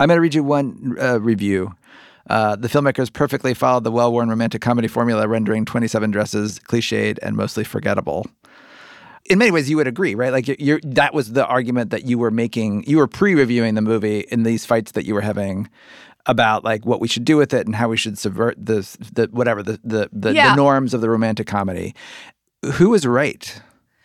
I'm 0.00 0.08
going 0.08 0.16
to 0.16 0.22
read 0.22 0.34
you 0.34 0.42
one 0.44 0.96
uh, 1.00 1.20
review. 1.20 1.74
Uh, 2.30 2.56
the 2.56 2.68
filmmakers 2.68 3.12
perfectly 3.12 3.52
followed 3.52 3.84
the 3.84 3.90
well 3.92 4.10
worn 4.10 4.30
romantic 4.30 4.62
comedy 4.62 4.88
formula, 4.88 5.28
rendering 5.28 5.64
27 5.66 6.10
dresses 6.12 6.58
cliched 6.60 7.18
and 7.20 7.36
mostly 7.36 7.62
forgettable. 7.64 8.26
In 9.30 9.38
many 9.38 9.50
ways, 9.50 9.70
you 9.70 9.76
would 9.78 9.86
agree, 9.86 10.14
right? 10.14 10.32
Like, 10.32 10.46
you're, 10.48 10.56
you're, 10.58 10.80
that 10.84 11.14
was 11.14 11.32
the 11.32 11.46
argument 11.46 11.90
that 11.90 12.04
you 12.04 12.18
were 12.18 12.30
making. 12.30 12.84
You 12.86 12.98
were 12.98 13.06
pre 13.06 13.34
reviewing 13.34 13.74
the 13.74 13.80
movie 13.80 14.20
in 14.30 14.42
these 14.42 14.66
fights 14.66 14.92
that 14.92 15.06
you 15.06 15.14
were 15.14 15.22
having 15.22 15.70
about 16.26 16.64
like 16.64 16.84
what 16.86 17.00
we 17.00 17.08
should 17.08 17.24
do 17.24 17.36
with 17.36 17.52
it 17.52 17.66
and 17.66 17.74
how 17.76 17.88
we 17.88 17.96
should 17.96 18.18
subvert 18.18 18.56
the, 18.58 18.80
the 19.12 19.28
whatever, 19.30 19.62
the, 19.62 19.78
the, 19.84 20.08
the, 20.12 20.32
Yeah. 20.32 20.50
the 20.50 20.56
norms 20.56 20.94
of 20.94 21.00
the 21.00 21.10
romantic 21.10 21.46
comedy. 21.46 21.94
Who 22.74 22.90
was 22.90 23.06
right? 23.06 23.60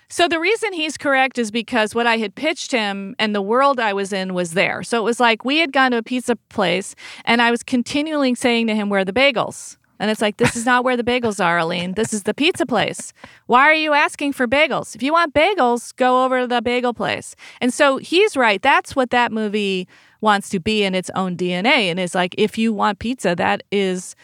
So 0.09 0.27
the 0.27 0.39
reason 0.39 0.73
he's 0.73 0.97
correct 0.97 1.37
is 1.37 1.51
because 1.51 1.93
what 1.93 2.07
I 2.07 2.17
had 2.17 2.33
pitched 2.35 2.71
him 2.71 3.15
and 3.19 3.35
the 3.35 3.41
world 3.41 3.79
I 3.79 3.93
was 3.93 4.11
in 4.11 4.33
was 4.33 4.51
there. 4.53 4.83
So 4.83 4.97
it 4.99 5.03
was 5.03 5.19
like 5.19 5.45
we 5.45 5.59
had 5.59 5.71
gone 5.71 5.91
to 5.91 5.97
a 5.97 6.03
pizza 6.03 6.35
place 6.35 6.95
and 7.25 7.41
I 7.41 7.51
was 7.51 7.61
continually 7.61 8.33
saying 8.35 8.67
to 8.67 8.75
him, 8.75 8.89
Where 8.89 9.01
are 9.01 9.05
the 9.05 9.13
bagels? 9.13 9.77
And 9.99 10.09
it's 10.09 10.21
like, 10.21 10.37
This 10.37 10.55
is 10.55 10.65
not 10.65 10.83
where 10.83 10.97
the 10.97 11.03
bagels 11.03 11.43
are, 11.43 11.57
Aline. 11.57 11.93
This 11.93 12.13
is 12.13 12.23
the 12.23 12.33
pizza 12.33 12.65
place. 12.65 13.13
Why 13.47 13.61
are 13.63 13.73
you 13.73 13.93
asking 13.93 14.33
for 14.33 14.47
bagels? 14.47 14.95
If 14.95 15.03
you 15.03 15.13
want 15.13 15.33
bagels, 15.33 15.95
go 15.95 16.23
over 16.25 16.41
to 16.41 16.47
the 16.47 16.61
bagel 16.61 16.93
place. 16.93 17.35
And 17.61 17.73
so 17.73 17.97
he's 17.97 18.37
right. 18.37 18.61
That's 18.61 18.95
what 18.95 19.09
that 19.11 19.31
movie 19.31 19.87
wants 20.21 20.49
to 20.49 20.59
be 20.59 20.83
in 20.83 20.95
its 20.95 21.09
own 21.15 21.37
DNA. 21.37 21.89
And 21.89 21.99
it's 21.99 22.15
like, 22.15 22.35
if 22.37 22.57
you 22.57 22.73
want 22.73 22.99
pizza, 22.99 23.35
that 23.35 23.63
is 23.71 24.15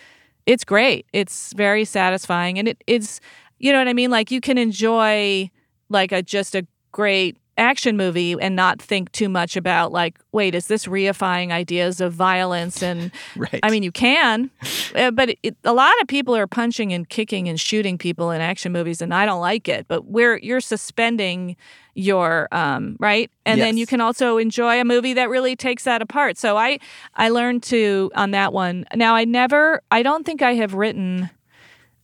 it's 0.45 0.63
great. 0.63 1.07
It's 1.11 1.53
very 1.53 1.85
satisfying 1.85 2.59
and 2.59 2.67
it, 2.67 2.83
it's 2.87 3.19
you 3.57 3.71
know 3.71 3.79
what 3.79 3.87
I 3.87 3.93
mean? 3.93 4.11
Like 4.11 4.31
you 4.31 4.41
can 4.41 4.57
enjoy 4.57 5.49
like 5.89 6.11
a 6.11 6.21
just 6.21 6.55
a 6.55 6.67
great 6.91 7.37
action 7.57 7.95
movie 7.95 8.35
and 8.39 8.55
not 8.55 8.81
think 8.81 9.11
too 9.11 9.29
much 9.29 9.55
about 9.55 9.91
like, 9.91 10.19
wait, 10.31 10.53
is 10.55 10.67
this 10.67 10.85
reifying 10.85 11.51
ideas 11.51 12.01
of 12.01 12.13
violence? 12.13 12.83
And 12.83 13.11
Right. 13.35 13.59
I 13.63 13.69
mean, 13.69 13.83
you 13.83 13.91
can, 13.91 14.49
uh, 14.95 15.11
but 15.11 15.35
it, 15.43 15.55
a 15.63 15.73
lot 15.73 15.93
of 16.01 16.07
people 16.07 16.35
are 16.35 16.47
punching 16.47 16.93
and 16.93 17.07
kicking 17.07 17.49
and 17.49 17.59
shooting 17.59 17.97
people 17.97 18.31
in 18.31 18.41
action 18.41 18.71
movies, 18.71 19.01
and 19.01 19.13
I 19.13 19.25
don't 19.25 19.41
like 19.41 19.67
it. 19.67 19.87
But 19.87 20.05
we're 20.05 20.37
you're 20.37 20.61
suspending 20.61 21.55
your 21.95 22.47
um 22.51 22.97
right, 22.99 23.29
and 23.45 23.59
then 23.59 23.77
you 23.77 23.85
can 23.85 24.01
also 24.01 24.37
enjoy 24.37 24.79
a 24.79 24.85
movie 24.85 25.13
that 25.13 25.29
really 25.29 25.55
takes 25.55 25.83
that 25.83 26.01
apart. 26.01 26.37
So 26.37 26.57
I 26.57 26.79
I 27.15 27.29
learned 27.29 27.63
to 27.63 28.11
on 28.15 28.31
that 28.31 28.53
one. 28.53 28.85
Now 28.95 29.15
I 29.15 29.25
never, 29.25 29.81
I 29.91 30.03
don't 30.03 30.25
think 30.25 30.41
I 30.41 30.53
have 30.55 30.73
written 30.73 31.29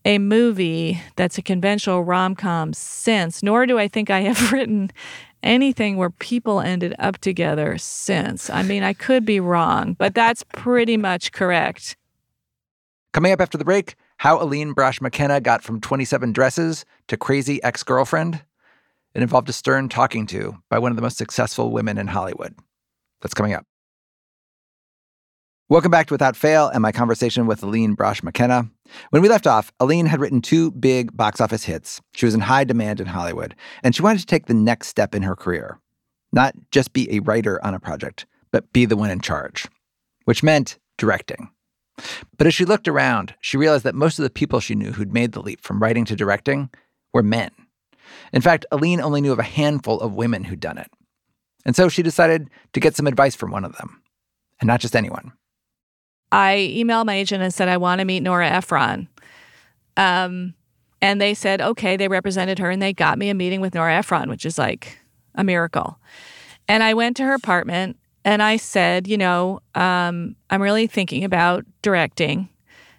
a 0.03 0.17
movie 0.17 1.01
that's 1.15 1.37
a 1.37 1.41
conventional 1.41 2.03
rom 2.03 2.35
com 2.35 2.73
since, 2.73 3.43
nor 3.43 3.65
do 3.65 3.77
I 3.77 3.87
think 3.87 4.09
I 4.09 4.21
have 4.21 4.51
written 4.53 4.91
anything 5.43 5.97
where 5.97 6.09
people 6.09 6.59
ended 6.59 6.93
up 6.99 7.17
together 7.19 7.77
since. 7.77 8.49
I 8.49 8.63
mean, 8.63 8.83
I 8.83 8.93
could 8.93 9.25
be 9.25 9.39
wrong, 9.39 9.93
but 9.93 10.15
that's 10.15 10.43
pretty 10.53 10.97
much 10.97 11.31
correct. 11.31 11.97
Coming 13.13 13.31
up 13.31 13.41
after 13.41 13.57
the 13.57 13.65
break, 13.65 13.95
how 14.17 14.41
Aline 14.41 14.73
Brosh 14.73 15.01
McKenna 15.01 15.41
got 15.41 15.63
from 15.63 15.81
27 15.81 16.31
dresses 16.31 16.85
to 17.07 17.17
crazy 17.17 17.61
ex 17.63 17.83
girlfriend. 17.83 18.41
It 19.13 19.21
involved 19.21 19.49
a 19.49 19.53
stern 19.53 19.89
talking 19.89 20.25
to 20.27 20.57
by 20.69 20.79
one 20.79 20.91
of 20.91 20.95
the 20.95 21.01
most 21.01 21.17
successful 21.17 21.71
women 21.71 21.97
in 21.97 22.07
Hollywood. 22.07 22.55
That's 23.21 23.33
coming 23.33 23.53
up. 23.53 23.65
Welcome 25.67 25.91
back 25.91 26.07
to 26.07 26.13
Without 26.13 26.35
Fail 26.35 26.67
and 26.67 26.81
my 26.81 26.91
conversation 26.91 27.47
with 27.47 27.63
Aline 27.63 27.95
Brosh 27.95 28.23
McKenna. 28.23 28.69
When 29.09 29.21
we 29.21 29.29
left 29.29 29.47
off, 29.47 29.71
Aline 29.79 30.05
had 30.05 30.19
written 30.19 30.41
two 30.41 30.71
big 30.71 31.15
box 31.15 31.41
office 31.41 31.63
hits. 31.63 32.01
She 32.13 32.25
was 32.25 32.33
in 32.33 32.41
high 32.41 32.63
demand 32.63 32.99
in 32.99 33.07
Hollywood, 33.07 33.55
and 33.83 33.95
she 33.95 34.01
wanted 34.01 34.19
to 34.19 34.25
take 34.25 34.45
the 34.45 34.53
next 34.53 34.87
step 34.87 35.15
in 35.15 35.23
her 35.23 35.35
career. 35.35 35.79
Not 36.31 36.55
just 36.71 36.93
be 36.93 37.11
a 37.11 37.19
writer 37.19 37.63
on 37.65 37.73
a 37.73 37.79
project, 37.79 38.25
but 38.51 38.71
be 38.73 38.85
the 38.85 38.95
one 38.97 39.09
in 39.09 39.21
charge, 39.21 39.67
which 40.25 40.43
meant 40.43 40.77
directing. 40.97 41.49
But 42.37 42.47
as 42.47 42.53
she 42.53 42.65
looked 42.65 42.87
around, 42.87 43.35
she 43.41 43.57
realized 43.57 43.83
that 43.83 43.95
most 43.95 44.17
of 44.17 44.23
the 44.23 44.29
people 44.29 44.59
she 44.59 44.75
knew 44.75 44.91
who'd 44.91 45.13
made 45.13 45.33
the 45.33 45.41
leap 45.41 45.61
from 45.61 45.81
writing 45.81 46.05
to 46.05 46.15
directing 46.15 46.69
were 47.13 47.23
men. 47.23 47.51
In 48.33 48.41
fact, 48.41 48.65
Aline 48.71 49.01
only 49.01 49.21
knew 49.21 49.31
of 49.31 49.39
a 49.39 49.43
handful 49.43 49.99
of 49.99 50.15
women 50.15 50.45
who'd 50.45 50.59
done 50.59 50.77
it. 50.77 50.89
And 51.65 51.75
so 51.75 51.89
she 51.89 52.01
decided 52.01 52.49
to 52.73 52.79
get 52.79 52.95
some 52.95 53.07
advice 53.07 53.35
from 53.35 53.51
one 53.51 53.65
of 53.65 53.75
them, 53.77 54.01
and 54.59 54.67
not 54.67 54.79
just 54.79 54.95
anyone. 54.95 55.33
I 56.31 56.73
emailed 56.75 57.05
my 57.05 57.15
agent 57.15 57.43
and 57.43 57.53
said, 57.53 57.67
I 57.67 57.77
want 57.77 57.99
to 57.99 58.05
meet 58.05 58.21
Nora 58.21 58.47
Ephron. 58.47 59.07
Um, 59.97 60.53
and 61.01 61.19
they 61.19 61.33
said, 61.33 61.61
okay, 61.61 61.97
they 61.97 62.07
represented 62.07 62.59
her 62.59 62.69
and 62.69 62.81
they 62.81 62.93
got 62.93 63.17
me 63.17 63.29
a 63.29 63.33
meeting 63.33 63.59
with 63.59 63.73
Nora 63.73 63.95
Ephron, 63.95 64.29
which 64.29 64.45
is 64.45 64.57
like 64.57 64.99
a 65.35 65.43
miracle. 65.43 65.99
And 66.67 66.83
I 66.83 66.93
went 66.93 67.17
to 67.17 67.23
her 67.23 67.33
apartment 67.33 67.97
and 68.23 68.43
I 68.43 68.57
said, 68.57 69.07
you 69.07 69.17
know, 69.17 69.61
um, 69.75 70.35
I'm 70.49 70.61
really 70.61 70.87
thinking 70.87 71.23
about 71.23 71.65
directing. 71.81 72.49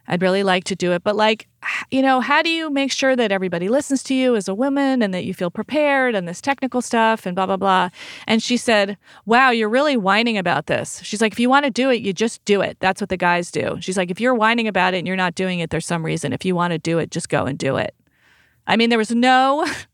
I'd 0.08 0.22
really 0.22 0.42
like 0.42 0.64
to 0.64 0.76
do 0.76 0.92
it, 0.92 1.04
but 1.04 1.14
like, 1.14 1.48
you 1.90 2.02
know, 2.02 2.20
how 2.20 2.42
do 2.42 2.50
you 2.50 2.70
make 2.70 2.90
sure 2.90 3.14
that 3.14 3.30
everybody 3.30 3.68
listens 3.68 4.02
to 4.04 4.14
you 4.14 4.34
as 4.34 4.48
a 4.48 4.54
woman 4.54 5.00
and 5.00 5.14
that 5.14 5.24
you 5.24 5.32
feel 5.32 5.50
prepared 5.50 6.14
and 6.14 6.26
this 6.26 6.40
technical 6.40 6.82
stuff 6.82 7.24
and 7.24 7.36
blah, 7.36 7.46
blah, 7.46 7.56
blah. 7.56 7.88
And 8.26 8.42
she 8.42 8.56
said, 8.56 8.98
Wow, 9.26 9.50
you're 9.50 9.68
really 9.68 9.96
whining 9.96 10.36
about 10.38 10.66
this. 10.66 11.00
She's 11.04 11.20
like, 11.20 11.32
If 11.32 11.38
you 11.38 11.48
want 11.48 11.64
to 11.64 11.70
do 11.70 11.90
it, 11.90 12.02
you 12.02 12.12
just 12.12 12.44
do 12.44 12.60
it. 12.60 12.76
That's 12.80 13.00
what 13.00 13.10
the 13.10 13.16
guys 13.16 13.50
do. 13.50 13.76
She's 13.80 13.96
like, 13.96 14.10
If 14.10 14.20
you're 14.20 14.34
whining 14.34 14.66
about 14.66 14.94
it 14.94 14.98
and 14.98 15.06
you're 15.06 15.16
not 15.16 15.34
doing 15.34 15.60
it, 15.60 15.70
there's 15.70 15.86
some 15.86 16.04
reason. 16.04 16.32
If 16.32 16.44
you 16.44 16.56
want 16.56 16.72
to 16.72 16.78
do 16.78 16.98
it, 16.98 17.10
just 17.10 17.28
go 17.28 17.44
and 17.44 17.56
do 17.56 17.76
it. 17.76 17.94
I 18.66 18.76
mean, 18.76 18.90
there 18.90 18.98
was 18.98 19.12
no 19.12 19.62
it 19.64 19.86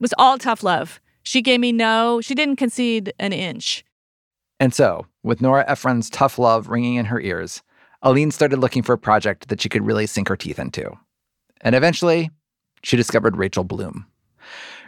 was 0.00 0.14
all 0.18 0.38
tough 0.38 0.62
love. 0.62 1.00
She 1.22 1.42
gave 1.42 1.60
me 1.60 1.70
no, 1.70 2.20
she 2.22 2.34
didn't 2.34 2.56
concede 2.56 3.12
an 3.18 3.32
inch. 3.32 3.84
And 4.58 4.74
so, 4.74 5.06
with 5.22 5.40
Nora 5.40 5.64
Ephron's 5.68 6.10
tough 6.10 6.38
love 6.38 6.68
ringing 6.68 6.94
in 6.94 7.06
her 7.06 7.20
ears, 7.20 7.62
Aline 8.02 8.30
started 8.30 8.58
looking 8.58 8.82
for 8.82 8.94
a 8.94 8.98
project 8.98 9.48
that 9.48 9.60
she 9.60 9.68
could 9.68 9.84
really 9.84 10.06
sink 10.06 10.28
her 10.28 10.36
teeth 10.36 10.58
into. 10.58 10.90
And 11.60 11.74
eventually, 11.74 12.30
she 12.82 12.96
discovered 12.96 13.36
Rachel 13.36 13.62
Bloom. 13.62 14.06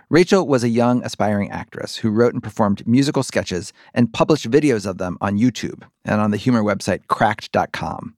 Rachel 0.08 0.46
was 0.46 0.64
a 0.64 0.68
young, 0.68 1.04
aspiring 1.04 1.50
actress 1.50 1.96
who 1.96 2.10
wrote 2.10 2.32
and 2.32 2.42
performed 2.42 2.86
musical 2.86 3.22
sketches 3.22 3.72
and 3.92 4.12
published 4.12 4.50
videos 4.50 4.86
of 4.86 4.96
them 4.96 5.18
on 5.20 5.38
YouTube 5.38 5.82
and 6.04 6.20
on 6.22 6.30
the 6.30 6.36
humor 6.38 6.62
website 6.62 7.06
cracked.com. 7.08 8.14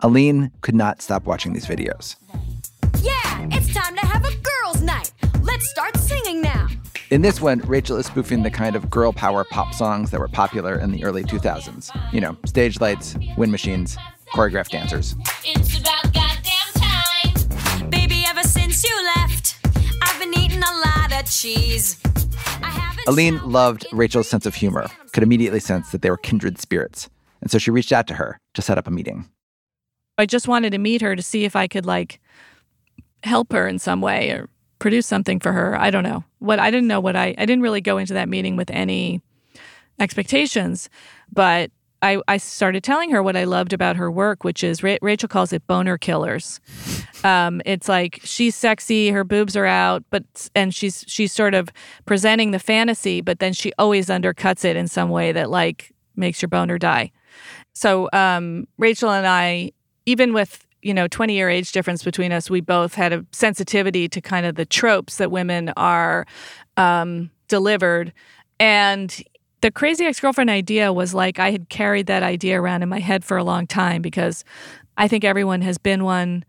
Aline 0.00 0.50
could 0.62 0.74
not 0.74 1.02
stop 1.02 1.24
watching 1.24 1.52
these 1.52 1.66
videos. 1.66 2.16
Yeah, 3.02 3.46
it's 3.50 3.74
time 3.74 3.94
to 3.96 4.06
have 4.06 4.24
a 4.24 4.34
girls' 4.36 4.82
night. 4.82 5.12
Let's 5.42 5.68
start 5.70 5.96
singing 5.98 6.40
now. 6.40 6.68
In 7.10 7.22
this 7.22 7.40
one, 7.40 7.58
Rachel 7.60 7.96
is 7.96 8.06
spoofing 8.06 8.42
the 8.42 8.50
kind 8.50 8.76
of 8.76 8.88
girl 8.88 9.12
power 9.12 9.44
pop 9.44 9.74
songs 9.74 10.10
that 10.10 10.20
were 10.20 10.28
popular 10.28 10.78
in 10.78 10.92
the 10.92 11.04
early 11.04 11.24
2000s. 11.24 11.90
You 12.12 12.20
know, 12.20 12.36
stage 12.46 12.80
lights, 12.80 13.16
wind 13.36 13.50
machines, 13.50 13.98
choreographed 14.32 14.70
dancers. 14.70 15.14
It's 15.44 15.78
about 15.78 16.12
goddamn 16.12 16.72
time. 16.74 17.90
Baby, 17.90 18.24
ever 18.26 18.42
since 18.42 18.84
you 18.84 19.04
left, 19.16 19.56
I've 20.02 20.18
been 20.18 20.32
eating 20.38 20.62
a 20.62 20.80
lot 20.86 21.12
of 21.12 21.30
cheese. 21.30 22.00
Aline 23.06 23.40
loved 23.44 23.86
Rachel's 23.92 24.28
sense 24.28 24.46
of 24.46 24.54
humor, 24.54 24.86
could 25.12 25.22
immediately 25.22 25.60
sense 25.60 25.90
that 25.90 26.02
they 26.02 26.10
were 26.10 26.16
kindred 26.16 26.58
spirits. 26.58 27.08
And 27.40 27.50
so 27.50 27.58
she 27.58 27.70
reached 27.70 27.92
out 27.92 28.06
to 28.08 28.14
her 28.14 28.38
to 28.54 28.62
set 28.62 28.78
up 28.78 28.86
a 28.86 28.90
meeting. 28.90 29.28
I 30.18 30.26
just 30.26 30.46
wanted 30.46 30.70
to 30.72 30.78
meet 30.78 31.00
her 31.00 31.16
to 31.16 31.22
see 31.22 31.44
if 31.44 31.56
I 31.56 31.66
could 31.66 31.86
like 31.86 32.20
help 33.22 33.52
her 33.52 33.66
in 33.66 33.78
some 33.78 34.00
way 34.00 34.30
or 34.30 34.48
produce 34.78 35.06
something 35.06 35.40
for 35.40 35.52
her. 35.52 35.78
I 35.78 35.90
don't 35.90 36.04
know. 36.04 36.24
What 36.38 36.58
I 36.58 36.70
didn't 36.70 36.88
know 36.88 37.00
what 37.00 37.16
I 37.16 37.34
I 37.38 37.46
didn't 37.46 37.62
really 37.62 37.80
go 37.80 37.98
into 37.98 38.14
that 38.14 38.28
meeting 38.28 38.56
with 38.56 38.70
any 38.70 39.22
expectations, 39.98 40.90
but 41.32 41.70
I, 42.02 42.22
I 42.28 42.38
started 42.38 42.82
telling 42.82 43.10
her 43.10 43.22
what 43.22 43.36
I 43.36 43.44
loved 43.44 43.72
about 43.72 43.96
her 43.96 44.10
work, 44.10 44.42
which 44.42 44.64
is 44.64 44.82
Ra- 44.82 44.96
Rachel 45.02 45.28
calls 45.28 45.52
it 45.52 45.66
boner 45.66 45.98
killers. 45.98 46.60
Um, 47.24 47.60
it's 47.66 47.88
like 47.88 48.20
she's 48.24 48.56
sexy, 48.56 49.10
her 49.10 49.24
boobs 49.24 49.56
are 49.56 49.66
out, 49.66 50.02
but 50.10 50.24
and 50.54 50.74
she's 50.74 51.04
she's 51.06 51.32
sort 51.32 51.54
of 51.54 51.68
presenting 52.06 52.52
the 52.52 52.58
fantasy, 52.58 53.20
but 53.20 53.38
then 53.38 53.52
she 53.52 53.72
always 53.78 54.06
undercuts 54.06 54.64
it 54.64 54.76
in 54.76 54.88
some 54.88 55.10
way 55.10 55.32
that 55.32 55.50
like 55.50 55.92
makes 56.16 56.40
your 56.40 56.48
boner 56.48 56.78
die. 56.78 57.10
So 57.74 58.08
um, 58.12 58.66
Rachel 58.78 59.10
and 59.10 59.26
I, 59.26 59.72
even 60.06 60.32
with 60.32 60.66
you 60.82 60.94
know 60.94 61.06
20 61.08 61.34
year 61.34 61.50
age 61.50 61.72
difference 61.72 62.02
between 62.02 62.32
us, 62.32 62.48
we 62.48 62.62
both 62.62 62.94
had 62.94 63.12
a 63.12 63.26
sensitivity 63.32 64.08
to 64.08 64.20
kind 64.20 64.46
of 64.46 64.54
the 64.54 64.64
tropes 64.64 65.18
that 65.18 65.30
women 65.30 65.72
are 65.76 66.26
um, 66.78 67.30
delivered, 67.48 68.14
and 68.58 69.22
the 69.60 69.70
crazy 69.70 70.04
ex 70.04 70.20
girlfriend 70.20 70.50
idea 70.50 70.92
was 70.92 71.14
like 71.14 71.38
I 71.38 71.50
had 71.50 71.68
carried 71.68 72.06
that 72.06 72.22
idea 72.22 72.60
around 72.60 72.82
in 72.82 72.88
my 72.88 73.00
head 73.00 73.24
for 73.24 73.36
a 73.36 73.44
long 73.44 73.66
time 73.66 74.02
because 74.02 74.44
I 74.96 75.08
think 75.08 75.24
everyone 75.24 75.62
has 75.62 75.78
been 75.78 76.04
one 76.04 76.44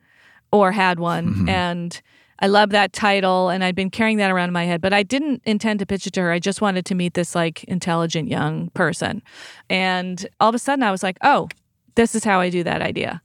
or 0.51 0.71
had 0.71 0.99
one, 0.99 1.27
mm-hmm. 1.27 1.49
and. 1.49 2.01
I 2.43 2.47
love 2.47 2.71
that 2.71 2.91
title 2.91 3.49
and 3.49 3.63
I'd 3.63 3.75
been 3.75 3.91
carrying 3.91 4.17
that 4.17 4.31
around 4.31 4.49
in 4.49 4.53
my 4.53 4.63
head, 4.63 4.81
but 4.81 4.93
I 4.93 5.03
didn't 5.03 5.43
intend 5.45 5.77
to 5.77 5.85
pitch 5.85 6.07
it 6.07 6.13
to 6.13 6.21
her. 6.21 6.31
I 6.31 6.39
just 6.39 6.59
wanted 6.59 6.87
to 6.87 6.95
meet 6.95 7.13
this 7.13 7.35
like 7.35 7.63
intelligent 7.65 8.29
young 8.29 8.71
person. 8.71 9.21
And 9.69 10.27
all 10.39 10.49
of 10.49 10.55
a 10.55 10.57
sudden 10.57 10.81
I 10.81 10.89
was 10.89 11.03
like, 11.03 11.19
oh, 11.21 11.49
this 11.93 12.15
is 12.15 12.23
how 12.23 12.39
I 12.39 12.49
do 12.49 12.63
that 12.63 12.81
idea. 12.81 13.21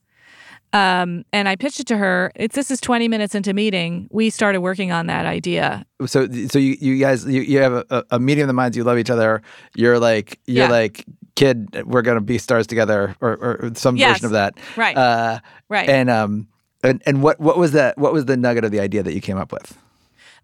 Um, 0.76 1.24
and 1.32 1.48
I 1.48 1.56
pitched 1.56 1.80
it 1.80 1.86
to 1.88 1.96
her. 1.96 2.30
It's 2.34 2.54
this 2.54 2.70
is 2.70 2.80
20 2.80 3.08
minutes 3.08 3.34
into 3.34 3.54
meeting. 3.54 4.08
We 4.10 4.30
started 4.30 4.60
working 4.60 4.92
on 4.92 5.06
that 5.06 5.24
idea. 5.26 5.86
So, 6.06 6.26
so 6.48 6.58
you, 6.58 6.76
you 6.80 6.98
guys, 6.98 7.24
you, 7.26 7.40
you 7.42 7.58
have 7.60 7.72
a, 7.90 8.04
a 8.10 8.18
meeting 8.18 8.42
of 8.42 8.48
the 8.48 8.52
minds. 8.54 8.76
You 8.76 8.84
love 8.84 8.98
each 8.98 9.10
other. 9.10 9.40
You're 9.74 9.98
like, 9.98 10.38
you're 10.46 10.64
Yeah. 10.66 10.70
like, 10.70 11.04
kid, 11.34 11.82
we're 11.86 12.02
gonna 12.02 12.20
be 12.20 12.38
stars 12.38 12.66
together, 12.66 13.16
or, 13.20 13.36
or 13.36 13.70
some 13.74 13.96
Yes. 13.96 14.12
version 14.16 14.26
of 14.26 14.32
that. 14.32 14.54
Right. 14.76 14.96
Uh, 14.96 15.40
Right. 15.68 15.88
And 15.88 16.08
um, 16.10 16.48
and 16.84 17.02
and 17.06 17.22
what 17.22 17.40
what 17.40 17.58
was 17.58 17.72
that? 17.72 17.96
What 17.98 18.12
was 18.12 18.26
the 18.26 18.36
nugget 18.36 18.64
of 18.64 18.70
the 18.70 18.80
idea 18.80 19.02
that 19.02 19.12
you 19.14 19.20
came 19.20 19.36
up 19.38 19.50
with? 19.52 19.76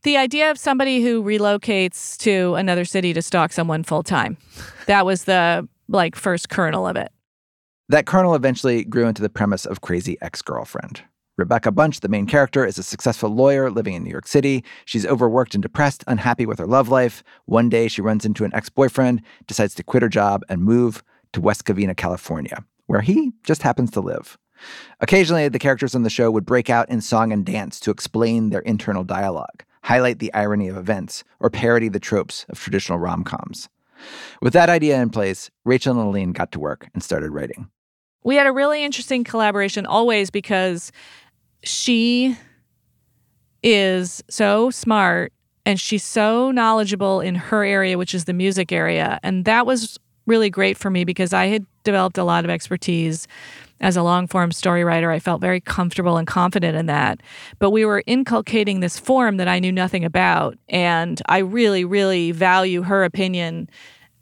The 0.03 0.17
idea 0.17 0.51
of 0.51 0.59
somebody 0.59 1.01
who 1.03 1.23
relocates 1.23 2.17
to 2.19 2.55
another 2.57 2.85
city 2.85 3.13
to 3.13 3.23
stalk 3.23 3.53
someone 3.53 3.85
full 3.85 4.03
time. 4.03 4.37
That 4.87 5.07
was 5.07 5.25
the 5.25 5.69
like 5.89 6.17
first 6.17 6.49
kernel 6.49 6.87
of 6.89 6.97
it. 6.97 7.13
That 7.89 8.07
kernel 8.07 8.35
eventually 8.35 8.85
grew 8.85 9.07
into 9.07 9.23
the 9.23 9.29
premise 9.29 9.67
of 9.67 9.81
Crazy 9.81 10.17
Ex 10.23 10.41
Girlfriend. 10.41 11.03
Rebecca 11.37 11.73
Bunch, 11.73 12.01
the 12.01 12.09
main 12.09 12.27
character, 12.27 12.65
is 12.65 12.79
a 12.79 12.83
successful 12.83 13.31
lawyer 13.31 13.71
living 13.71 13.95
in 13.95 14.05
New 14.05 14.11
York 14.11 14.29
City. 14.29 14.63
She's 14.85 15.07
overworked 15.07 15.55
and 15.55 15.63
depressed, 15.63 16.05
unhappy 16.07 16.47
with 16.47 16.59
her 16.59 16.67
love 16.67 16.89
life. 16.89 17.25
One 17.47 17.69
day, 17.69 17.89
she 17.89 18.03
runs 18.03 18.25
into 18.25 18.45
an 18.45 18.55
ex 18.55 18.69
boyfriend, 18.69 19.23
decides 19.47 19.75
to 19.75 19.83
quit 19.83 20.03
her 20.03 20.09
job, 20.09 20.45
and 20.49 20.63
move 20.63 21.03
to 21.33 21.41
West 21.41 21.65
Covina, 21.65 21.97
California, 21.97 22.65
where 22.87 23.01
he 23.01 23.33
just 23.45 23.63
happens 23.63 23.91
to 23.93 24.01
live. 24.01 24.39
Occasionally, 25.01 25.49
the 25.49 25.59
characters 25.59 25.95
on 25.95 26.03
the 26.03 26.11
show 26.11 26.31
would 26.31 26.47
break 26.47 26.71
out 26.71 26.89
in 26.89 27.01
song 27.01 27.33
and 27.33 27.45
dance 27.45 27.81
to 27.81 27.91
explain 27.91 28.51
their 28.51 28.61
internal 28.61 29.03
dialogue, 29.03 29.65
highlight 29.83 30.19
the 30.19 30.33
irony 30.35 30.69
of 30.69 30.77
events, 30.77 31.25
or 31.41 31.51
parody 31.51 31.89
the 31.89 31.99
tropes 31.99 32.47
of 32.49 32.61
traditional 32.61 32.99
rom 32.99 33.25
coms. 33.25 33.69
With 34.41 34.53
that 34.53 34.71
idea 34.71 35.01
in 35.01 35.11
place, 35.11 35.51
Rachel 35.65 35.99
and 35.99 36.09
Aline 36.09 36.33
got 36.33 36.53
to 36.53 36.61
work 36.61 36.89
and 36.95 37.03
started 37.03 37.31
writing. 37.31 37.71
We 38.25 38.37
had 38.37 38.47
a 38.47 38.53
really 38.53 38.85
interesting 38.85 39.25
collaboration 39.25 39.87
always 39.87 40.31
because 40.31 40.93
she 41.65 42.37
is 43.63 44.23
so 44.29 44.71
smart 44.71 45.33
and 45.65 45.79
she's 45.79 46.05
so 46.05 46.51
knowledgeable 46.51 47.21
in 47.21 47.35
her 47.35 47.65
area, 47.65 47.99
which 47.99 48.15
is 48.15 48.25
the 48.25 48.33
music 48.33 48.73
area. 48.73 49.19
And 49.23 49.45
that 49.45 49.67
was 49.67 49.99
really 50.27 50.51
great 50.51 50.77
for 50.77 50.91
me 50.91 51.05
because 51.05 51.33
I 51.33 51.47
had 51.47 51.67
developed 51.85 52.19
a 52.19 52.25
lot 52.25 52.45
of 52.45 52.51
expertise 52.51 53.27
as 53.83 53.97
a 53.97 54.03
long 54.03 54.27
form 54.27 54.53
story 54.53 54.85
writer. 54.85 55.11
I 55.11 55.19
felt 55.19 55.41
very 55.41 55.61
comfortable 55.61 56.17
and 56.17 56.27
confident 56.27 56.77
in 56.77 56.87
that. 56.87 57.21
But 57.59 57.71
we 57.71 57.85
were 57.85 58.03
inculcating 58.07 58.81
this 58.81 58.99
form 58.99 59.37
that 59.37 59.49
I 59.49 59.59
knew 59.59 59.73
nothing 59.73 60.05
about. 60.05 60.57
And 60.69 61.21
I 61.27 61.39
really, 61.39 61.85
really 61.85 62.31
value 62.31 62.83
her 62.83 63.05
opinion 63.05 63.69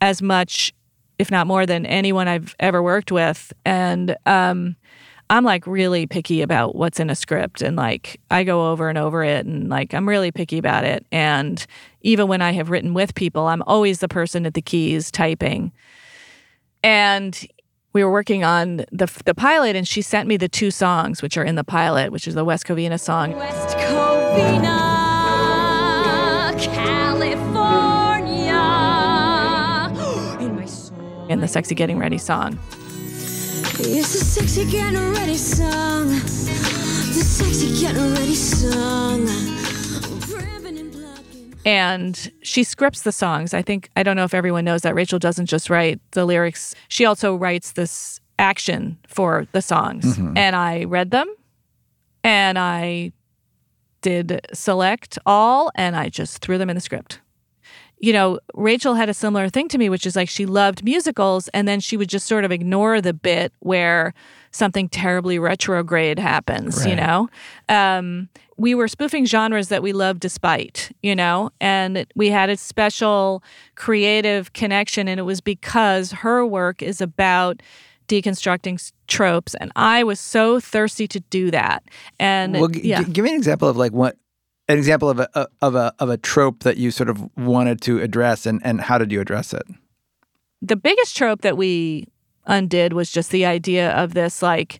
as 0.01 0.21
much, 0.21 0.73
if 1.19 1.29
not 1.31 1.47
more, 1.47 1.65
than 1.65 1.85
anyone 1.85 2.27
I've 2.27 2.55
ever 2.59 2.81
worked 2.81 3.11
with. 3.11 3.53
And 3.63 4.15
um, 4.25 4.75
I'm 5.29 5.45
like 5.45 5.65
really 5.67 6.07
picky 6.07 6.41
about 6.41 6.75
what's 6.75 6.99
in 6.99 7.09
a 7.09 7.15
script 7.15 7.61
and 7.61 7.77
like 7.77 8.19
I 8.31 8.43
go 8.43 8.71
over 8.71 8.89
and 8.89 8.97
over 8.97 9.23
it 9.23 9.45
and 9.45 9.69
like 9.69 9.93
I'm 9.93 10.09
really 10.09 10.31
picky 10.31 10.57
about 10.57 10.83
it. 10.83 11.05
And 11.11 11.65
even 12.01 12.27
when 12.27 12.41
I 12.41 12.51
have 12.51 12.71
written 12.71 12.95
with 12.95 13.13
people, 13.13 13.45
I'm 13.45 13.61
always 13.61 13.99
the 13.99 14.09
person 14.09 14.45
at 14.45 14.55
the 14.55 14.61
keys 14.61 15.11
typing. 15.11 15.71
And 16.83 17.47
we 17.93 18.03
were 18.03 18.11
working 18.11 18.43
on 18.43 18.85
the 18.91 19.07
the 19.25 19.33
pilot 19.35 19.75
and 19.75 19.87
she 19.87 20.01
sent 20.01 20.27
me 20.27 20.37
the 20.37 20.49
two 20.49 20.71
songs 20.71 21.21
which 21.21 21.37
are 21.37 21.43
in 21.43 21.55
the 21.55 21.63
pilot, 21.63 22.11
which 22.11 22.27
is 22.27 22.35
the 22.35 22.45
West 22.45 22.65
Covina 22.65 22.99
song 22.99 23.31
West 23.33 23.77
Covina, 23.77 24.77
California. 26.59 28.51
In 30.45 30.55
my 30.55 30.65
soul. 30.65 31.27
and 31.29 31.41
the 31.43 31.47
Sexy 31.47 31.75
Getting 31.75 31.99
Ready 31.99 32.17
song. 32.17 32.59
It's 33.83 34.13
the 34.13 34.23
sexy 34.23 34.69
getting 34.69 35.11
ready 35.13 35.35
song. 35.35 36.09
The 36.09 37.23
sexy 37.23 37.79
getting 37.79 38.13
ready 38.13 38.35
song. 38.35 39.25
And 41.65 41.91
and 41.91 42.31
she 42.41 42.63
scripts 42.63 43.01
the 43.01 43.11
songs. 43.11 43.53
I 43.53 43.61
think 43.61 43.89
I 43.95 44.03
don't 44.03 44.15
know 44.15 44.23
if 44.23 44.33
everyone 44.33 44.65
knows 44.65 44.81
that 44.81 44.95
Rachel 44.95 45.19
doesn't 45.19 45.45
just 45.45 45.69
write 45.69 45.99
the 46.11 46.25
lyrics; 46.25 46.75
she 46.87 47.05
also 47.05 47.35
writes 47.35 47.73
this 47.73 48.19
action 48.39 48.97
for 49.07 49.47
the 49.51 49.61
songs. 49.61 50.05
Mm-hmm. 50.05 50.37
And 50.37 50.55
I 50.55 50.83
read 50.85 51.11
them, 51.11 51.33
and 52.23 52.59
I 52.59 53.13
did 54.01 54.41
select 54.53 55.17
all, 55.25 55.71
and 55.75 55.95
I 55.95 56.09
just 56.09 56.39
threw 56.39 56.57
them 56.57 56.69
in 56.69 56.75
the 56.75 56.81
script. 56.81 57.19
You 57.99 58.13
know, 58.13 58.39
Rachel 58.55 58.95
had 58.95 59.09
a 59.09 59.13
similar 59.13 59.47
thing 59.47 59.67
to 59.69 59.77
me, 59.77 59.87
which 59.87 60.07
is 60.07 60.15
like 60.15 60.29
she 60.29 60.45
loved 60.45 60.83
musicals, 60.83 61.47
and 61.49 61.67
then 61.67 61.79
she 61.79 61.97
would 61.97 62.09
just 62.09 62.27
sort 62.27 62.43
of 62.43 62.51
ignore 62.51 62.99
the 62.99 63.13
bit 63.13 63.53
where 63.59 64.13
something 64.51 64.89
terribly 64.89 65.39
retrograde 65.39 66.19
happens, 66.19 66.85
you 66.85 66.95
know? 66.95 67.29
Um, 67.69 68.29
we 68.57 68.75
were 68.75 68.87
spoofing 68.87 69.25
genres 69.25 69.69
that 69.69 69.81
we 69.81 69.91
loved 69.93 70.19
despite, 70.19 70.91
you 71.01 71.15
know, 71.15 71.49
and 71.59 72.05
we 72.15 72.29
had 72.29 72.49
a 72.49 72.57
special 72.57 73.43
creative 73.75 74.53
connection, 74.53 75.07
and 75.07 75.19
it 75.19 75.23
was 75.23 75.41
because 75.41 76.11
her 76.11 76.45
work 76.45 76.81
is 76.83 77.01
about 77.01 77.61
deconstructing 78.07 78.91
tropes, 79.07 79.55
and 79.55 79.71
I 79.75 80.03
was 80.03 80.19
so 80.19 80.59
thirsty 80.59 81.07
to 81.07 81.19
do 81.29 81.49
that. 81.51 81.83
And 82.19 82.53
Well, 82.53 82.67
g- 82.67 82.81
yeah, 82.83 83.03
g- 83.03 83.11
give 83.11 83.23
me 83.23 83.31
an 83.31 83.37
example 83.37 83.67
of 83.69 83.77
like 83.77 83.93
what 83.93 84.17
an 84.67 84.77
example 84.77 85.09
of 85.09 85.19
a 85.19 85.47
of 85.61 85.75
a 85.75 85.93
of 85.99 86.09
a 86.09 86.17
trope 86.17 86.63
that 86.63 86.77
you 86.77 86.91
sort 86.91 87.09
of 87.09 87.29
wanted 87.37 87.81
to 87.83 87.99
address, 88.01 88.45
and 88.45 88.61
and 88.63 88.81
how 88.81 88.97
did 88.97 89.11
you 89.11 89.21
address 89.21 89.53
it? 89.53 89.63
the 90.61 90.75
biggest 90.75 91.17
trope 91.17 91.41
that 91.41 91.57
we 91.57 92.05
undid 92.45 92.93
was 92.93 93.11
just 93.11 93.31
the 93.31 93.45
idea 93.45 93.91
of 93.91 94.13
this 94.13 94.41
like 94.41 94.79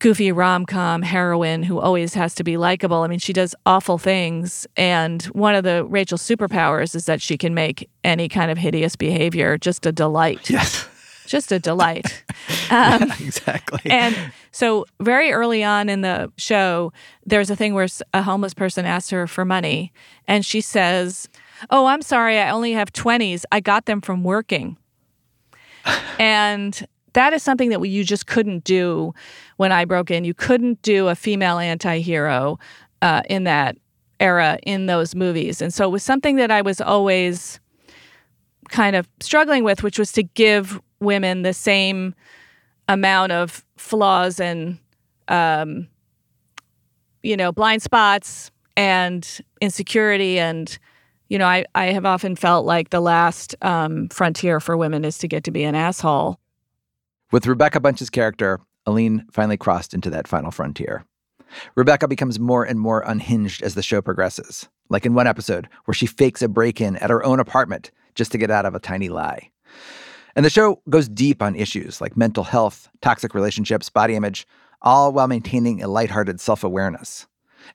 goofy 0.00 0.32
rom 0.32 0.64
com 0.66 1.02
heroine 1.02 1.62
who 1.62 1.78
always 1.78 2.14
has 2.14 2.34
to 2.34 2.42
be 2.42 2.56
likable. 2.56 3.02
I 3.02 3.06
mean, 3.06 3.18
she 3.18 3.32
does 3.32 3.54
awful 3.66 3.98
things. 3.98 4.66
And 4.76 5.22
one 5.24 5.54
of 5.54 5.62
the 5.62 5.84
Rachel's 5.84 6.22
superpowers 6.22 6.94
is 6.94 7.04
that 7.04 7.22
she 7.22 7.36
can 7.38 7.54
make 7.54 7.88
any 8.02 8.28
kind 8.28 8.50
of 8.50 8.58
hideous 8.58 8.96
behavior 8.96 9.58
just 9.58 9.86
a 9.86 9.92
delight. 9.92 10.50
Yes. 10.50 10.88
Just 11.26 11.52
a 11.52 11.58
delight. 11.60 12.24
Um, 12.72 13.08
yeah, 13.08 13.14
exactly. 13.20 13.90
and 13.90 14.16
so, 14.52 14.86
very 15.00 15.32
early 15.32 15.64
on 15.64 15.88
in 15.88 16.02
the 16.02 16.30
show, 16.36 16.92
there's 17.26 17.50
a 17.50 17.56
thing 17.56 17.74
where 17.74 17.88
a 18.14 18.22
homeless 18.22 18.54
person 18.54 18.86
asks 18.86 19.10
her 19.10 19.26
for 19.26 19.44
money, 19.44 19.92
and 20.28 20.46
she 20.46 20.60
says, 20.60 21.28
Oh, 21.68 21.86
I'm 21.86 22.00
sorry, 22.00 22.38
I 22.38 22.50
only 22.50 22.72
have 22.72 22.92
20s. 22.92 23.44
I 23.50 23.58
got 23.58 23.86
them 23.86 24.00
from 24.00 24.22
working. 24.22 24.76
And 26.18 26.86
that 27.12 27.32
is 27.32 27.42
something 27.42 27.70
that 27.70 27.80
we, 27.80 27.88
you 27.88 28.04
just 28.04 28.26
couldn't 28.26 28.64
do 28.64 29.14
when 29.56 29.72
I 29.72 29.84
broke 29.84 30.10
in. 30.10 30.24
You 30.24 30.34
couldn't 30.34 30.82
do 30.82 31.08
a 31.08 31.14
female 31.14 31.58
anti 31.58 32.00
hero 32.00 32.58
uh, 33.02 33.22
in 33.28 33.44
that 33.44 33.76
era 34.20 34.58
in 34.62 34.86
those 34.86 35.14
movies. 35.14 35.62
And 35.62 35.72
so 35.72 35.84
it 35.86 35.90
was 35.90 36.02
something 36.02 36.36
that 36.36 36.50
I 36.50 36.62
was 36.62 36.80
always 36.80 37.58
kind 38.68 38.94
of 38.94 39.08
struggling 39.20 39.64
with, 39.64 39.82
which 39.82 39.98
was 39.98 40.12
to 40.12 40.22
give 40.22 40.80
women 41.00 41.42
the 41.42 41.54
same 41.54 42.14
amount 42.88 43.32
of 43.32 43.64
flaws 43.76 44.38
and, 44.38 44.78
um, 45.28 45.88
you 47.22 47.36
know, 47.36 47.50
blind 47.50 47.82
spots 47.82 48.50
and 48.76 49.40
insecurity. 49.60 50.38
And, 50.38 50.78
you 51.30 51.38
know, 51.38 51.46
I, 51.46 51.64
I 51.74 51.86
have 51.86 52.04
often 52.04 52.36
felt 52.36 52.66
like 52.66 52.90
the 52.90 53.00
last 53.00 53.54
um, 53.62 54.08
frontier 54.08 54.60
for 54.60 54.76
women 54.76 55.04
is 55.04 55.16
to 55.18 55.28
get 55.28 55.44
to 55.44 55.50
be 55.50 55.62
an 55.62 55.76
asshole. 55.76 56.38
With 57.30 57.46
Rebecca 57.46 57.78
Bunch's 57.80 58.10
character, 58.10 58.60
Aline 58.84 59.24
finally 59.30 59.56
crossed 59.56 59.94
into 59.94 60.10
that 60.10 60.26
final 60.26 60.50
frontier. 60.50 61.04
Rebecca 61.76 62.08
becomes 62.08 62.40
more 62.40 62.64
and 62.64 62.80
more 62.80 63.02
unhinged 63.06 63.62
as 63.62 63.74
the 63.74 63.82
show 63.82 64.02
progresses, 64.02 64.68
like 64.88 65.06
in 65.06 65.14
one 65.14 65.28
episode 65.28 65.68
where 65.84 65.94
she 65.94 66.06
fakes 66.06 66.42
a 66.42 66.48
break 66.48 66.80
in 66.80 66.96
at 66.96 67.10
her 67.10 67.24
own 67.24 67.38
apartment 67.38 67.92
just 68.16 68.32
to 68.32 68.38
get 68.38 68.50
out 68.50 68.66
of 68.66 68.74
a 68.74 68.80
tiny 68.80 69.08
lie. 69.08 69.50
And 70.34 70.44
the 70.44 70.50
show 70.50 70.80
goes 70.88 71.08
deep 71.08 71.42
on 71.42 71.54
issues 71.54 72.00
like 72.00 72.16
mental 72.16 72.44
health, 72.44 72.88
toxic 73.02 73.34
relationships, 73.34 73.88
body 73.88 74.16
image, 74.16 74.46
all 74.82 75.12
while 75.12 75.28
maintaining 75.28 75.82
a 75.82 75.88
lighthearted 75.88 76.40
self 76.40 76.64
awareness. 76.64 77.26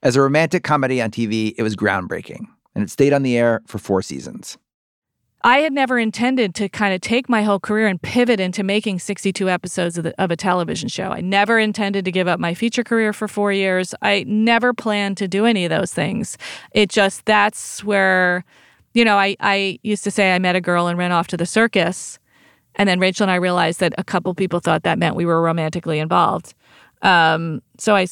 As 0.03 0.15
a 0.15 0.21
romantic 0.21 0.63
comedy 0.63 1.01
on 1.01 1.11
TV, 1.11 1.53
it 1.57 1.63
was 1.63 1.75
groundbreaking, 1.75 2.47
and 2.75 2.83
it 2.83 2.89
stayed 2.89 3.13
on 3.13 3.23
the 3.23 3.37
air 3.37 3.61
for 3.65 3.79
four 3.79 4.01
seasons. 4.01 4.57
I 5.45 5.59
had 5.59 5.73
never 5.73 5.99
intended 5.99 6.55
to 6.55 6.67
kind 6.67 6.91
of 6.95 7.01
take 7.01 7.29
my 7.29 7.43
whole 7.43 7.59
career 7.59 7.85
and 7.85 8.01
pivot 8.01 8.39
into 8.39 8.63
making 8.63 8.97
62 8.97 9.47
episodes 9.47 9.95
of, 9.95 10.05
the, 10.05 10.21
of, 10.21 10.31
a 10.31 10.35
television 10.35 10.89
show. 10.89 11.11
I 11.11 11.21
never 11.21 11.59
intended 11.59 12.03
to 12.05 12.11
give 12.11 12.27
up 12.27 12.39
my 12.39 12.55
feature 12.55 12.83
career 12.83 13.13
for 13.13 13.27
four 13.27 13.53
years. 13.53 13.93
I 14.01 14.25
never 14.27 14.73
planned 14.73 15.17
to 15.17 15.27
do 15.27 15.45
any 15.45 15.63
of 15.63 15.69
those 15.69 15.93
things. 15.93 16.39
It 16.71 16.89
just, 16.89 17.25
that's 17.25 17.83
where, 17.83 18.43
you 18.95 19.05
know, 19.05 19.17
I, 19.17 19.37
I 19.39 19.77
used 19.83 20.03
to 20.05 20.11
say 20.11 20.33
I 20.33 20.39
met 20.39 20.55
a 20.55 20.61
girl 20.61 20.87
and 20.87 20.97
ran 20.97 21.11
off 21.11 21.27
to 21.27 21.37
the 21.37 21.45
circus. 21.45 22.17
And 22.73 22.89
then 22.89 22.99
Rachel 22.99 23.25
and 23.25 23.31
I 23.31 23.35
realized 23.35 23.79
that 23.81 23.93
a 23.99 24.03
couple 24.03 24.33
people 24.33 24.59
thought 24.59 24.81
that 24.81 24.97
meant 24.97 25.15
we 25.15 25.27
were 25.27 25.43
romantically 25.43 25.99
involved. 25.99 26.55
Um, 27.03 27.61
so 27.77 27.95
I, 27.95 28.07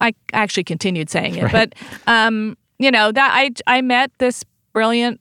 I 0.00 0.12
actually 0.32 0.64
continued 0.64 1.08
saying 1.08 1.36
it. 1.36 1.44
Right. 1.44 1.52
But, 1.52 1.74
um, 2.08 2.57
you 2.78 2.90
know, 2.90 3.12
that 3.12 3.30
I, 3.32 3.50
I 3.66 3.80
met 3.80 4.12
this 4.18 4.44
brilliant 4.72 5.20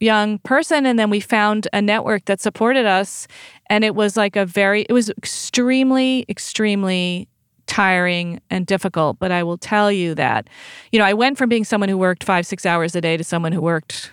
young 0.00 0.38
person 0.40 0.86
and 0.86 0.98
then 0.98 1.10
we 1.10 1.20
found 1.20 1.68
a 1.72 1.80
network 1.80 2.24
that 2.26 2.40
supported 2.40 2.86
us. 2.86 3.26
And 3.70 3.84
it 3.84 3.94
was 3.94 4.16
like 4.16 4.36
a 4.36 4.44
very 4.44 4.82
it 4.88 4.92
was 4.92 5.10
extremely 5.10 6.24
extremely 6.28 7.28
tiring 7.66 8.40
and 8.50 8.66
difficult. 8.66 9.18
But 9.18 9.32
i 9.32 9.42
will 9.42 9.58
tell 9.58 9.90
you 9.90 10.14
that 10.14 10.48
you 10.92 10.98
know 10.98 11.04
i 11.04 11.14
went 11.14 11.38
from 11.38 11.48
being 11.48 11.64
someone 11.64 11.88
who 11.88 11.96
worked 11.96 12.24
5 12.24 12.46
6 12.46 12.66
hours 12.66 12.94
a 12.94 13.00
day 13.00 13.16
to 13.16 13.24
someone 13.24 13.52
who 13.52 13.62
worked 13.62 14.12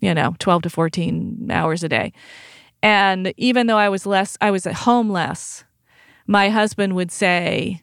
you 0.00 0.12
know 0.12 0.34
12 0.38 0.62
to 0.62 0.70
14 0.70 1.48
hours 1.50 1.84
a 1.84 1.88
day. 1.88 2.12
And 2.82 3.32
even 3.36 3.66
though 3.66 3.78
i 3.78 3.88
was 3.88 4.06
less 4.06 4.36
i 4.40 4.50
was 4.50 4.66
at 4.66 4.74
home 4.74 5.10
less 5.10 5.64
my 6.26 6.48
husband 6.48 6.94
would 6.94 7.12
say 7.12 7.82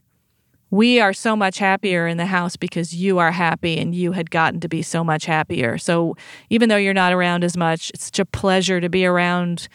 we 0.72 1.02
are 1.02 1.14
so 1.14 1.36
much 1.36 1.60
happier 1.60 2.08
in 2.08 2.18
the 2.18 2.26
house 2.26 2.56
because 2.56 2.96
you 2.96 3.20
are 3.20 3.32
happy 3.32 3.78
and 3.78 3.94
you 3.94 4.14
had 4.14 4.32
gotten 4.32 4.62
to 4.62 4.70
be 4.70 4.82
so 4.82 5.04
much 5.04 5.26
happier. 5.26 5.78
So 5.78 6.16
even 6.50 6.70
though 6.70 6.78
you're 6.78 6.94
not 6.94 7.12
around 7.12 7.44
as 7.44 7.58
much, 7.58 7.92
it's 7.94 8.06
such 8.06 8.20
a 8.20 8.26
pleasure 8.26 8.80
to 8.80 8.90
be 8.90 9.06
around 9.06 9.68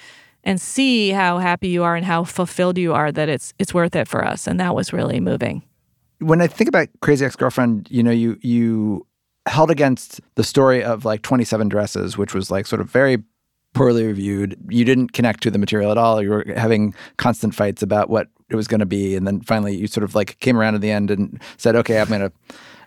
and 0.43 0.61
see 0.61 1.11
how 1.11 1.39
happy 1.39 1.69
you 1.69 1.85
are 1.85 1.97
and 1.97 2.07
how 2.07 2.25
fulfilled 2.25 2.79
you 2.79 2.95
are 2.95 3.13
that 3.13 3.29
it's 3.29 3.53
it's 3.59 3.75
worth 3.75 3.95
it 3.95 4.09
for 4.09 4.25
us. 4.25 4.47
And 4.47 4.59
that 4.59 4.75
was 4.75 4.93
really 4.93 5.21
moving. 5.21 5.63
When 6.19 6.41
I 6.41 6.47
think 6.47 6.69
about 6.69 6.89
Crazy 7.03 7.27
Ex-Girlfriend, 7.27 7.89
you 7.91 8.03
know, 8.03 8.11
you 8.11 8.39
you 8.41 9.07
held 9.45 9.71
against 9.71 10.21
the 10.35 10.43
story 10.43 10.83
of 10.83 11.05
like 11.05 11.23
27 11.23 11.69
dresses, 11.69 12.17
which 12.17 12.35
was 12.35 12.51
like 12.51 12.67
sort 12.67 12.81
of 12.81 12.89
very 12.89 13.23
poorly 13.75 14.07
reviewed. 14.07 14.57
You 14.71 14.85
didn't 14.85 15.13
connect 15.13 15.43
to 15.43 15.51
the 15.51 15.59
material 15.59 15.91
at 15.91 15.99
all. 15.99 16.23
You 16.23 16.31
were 16.31 16.45
having 16.57 16.95
constant 17.19 17.55
fights 17.55 17.83
about 17.83 18.09
what 18.09 18.29
it 18.49 18.57
was 18.57 18.69
going 18.69 18.81
to 18.81 18.87
be, 18.87 19.17
and 19.17 19.27
then 19.27 19.41
finally 19.41 19.75
you 19.75 19.87
sort 19.87 20.05
of 20.05 20.15
like 20.15 20.39
came 20.41 20.57
around 20.57 20.75
at 20.75 20.81
the 20.81 20.91
end 20.91 21.11
and 21.11 21.41
said, 21.57 21.77
"Okay, 21.77 22.01
I'm 22.01 22.09
gonna, 22.09 22.33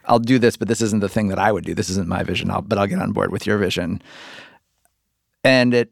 I'll 0.05 0.19
do 0.19 0.39
this, 0.39 0.55
but 0.55 0.67
this 0.67 0.81
isn't 0.81 1.01
the 1.01 1.09
thing 1.09 1.27
that 1.29 1.39
I 1.39 1.51
would 1.51 1.65
do. 1.65 1.73
This 1.73 1.89
isn't 1.89 2.07
my 2.07 2.23
vision. 2.23 2.49
I'll, 2.49 2.61
but 2.61 2.77
I'll 2.77 2.87
get 2.87 2.99
on 2.99 3.11
board 3.11 3.31
with 3.31 3.45
your 3.45 3.57
vision." 3.57 4.01
And 5.43 5.73
it 5.73 5.91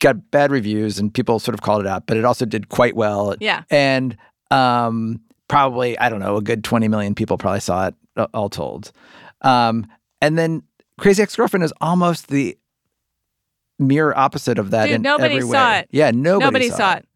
got 0.00 0.30
bad 0.30 0.50
reviews, 0.50 0.98
and 0.98 1.12
people 1.12 1.38
sort 1.38 1.54
of 1.54 1.62
called 1.62 1.80
it 1.80 1.86
out, 1.86 2.06
but 2.06 2.16
it 2.16 2.24
also 2.24 2.44
did 2.44 2.68
quite 2.68 2.96
well. 2.96 3.34
Yeah, 3.40 3.64
and 3.70 4.16
um, 4.50 5.20
probably 5.48 5.98
I 5.98 6.08
don't 6.08 6.20
know, 6.20 6.36
a 6.36 6.42
good 6.42 6.62
20 6.62 6.88
million 6.88 7.14
people 7.14 7.38
probably 7.38 7.60
saw 7.60 7.88
it, 7.88 7.94
all 8.34 8.48
told. 8.48 8.92
Um, 9.42 9.86
and 10.20 10.38
then 10.38 10.62
Crazy 10.98 11.22
Ex 11.22 11.36
Girlfriend 11.36 11.64
is 11.64 11.72
almost 11.80 12.28
the 12.28 12.56
mirror 13.78 14.16
opposite 14.16 14.58
of 14.58 14.70
that. 14.70 14.86
Dude, 14.86 15.02
nobody 15.02 15.40
saw 15.40 15.78
it. 15.78 15.88
Yeah, 15.90 16.10
nobody, 16.10 16.44
nobody 16.44 16.68
saw, 16.70 16.76
saw 16.76 16.92
it. 16.94 16.98
it. 16.98 17.07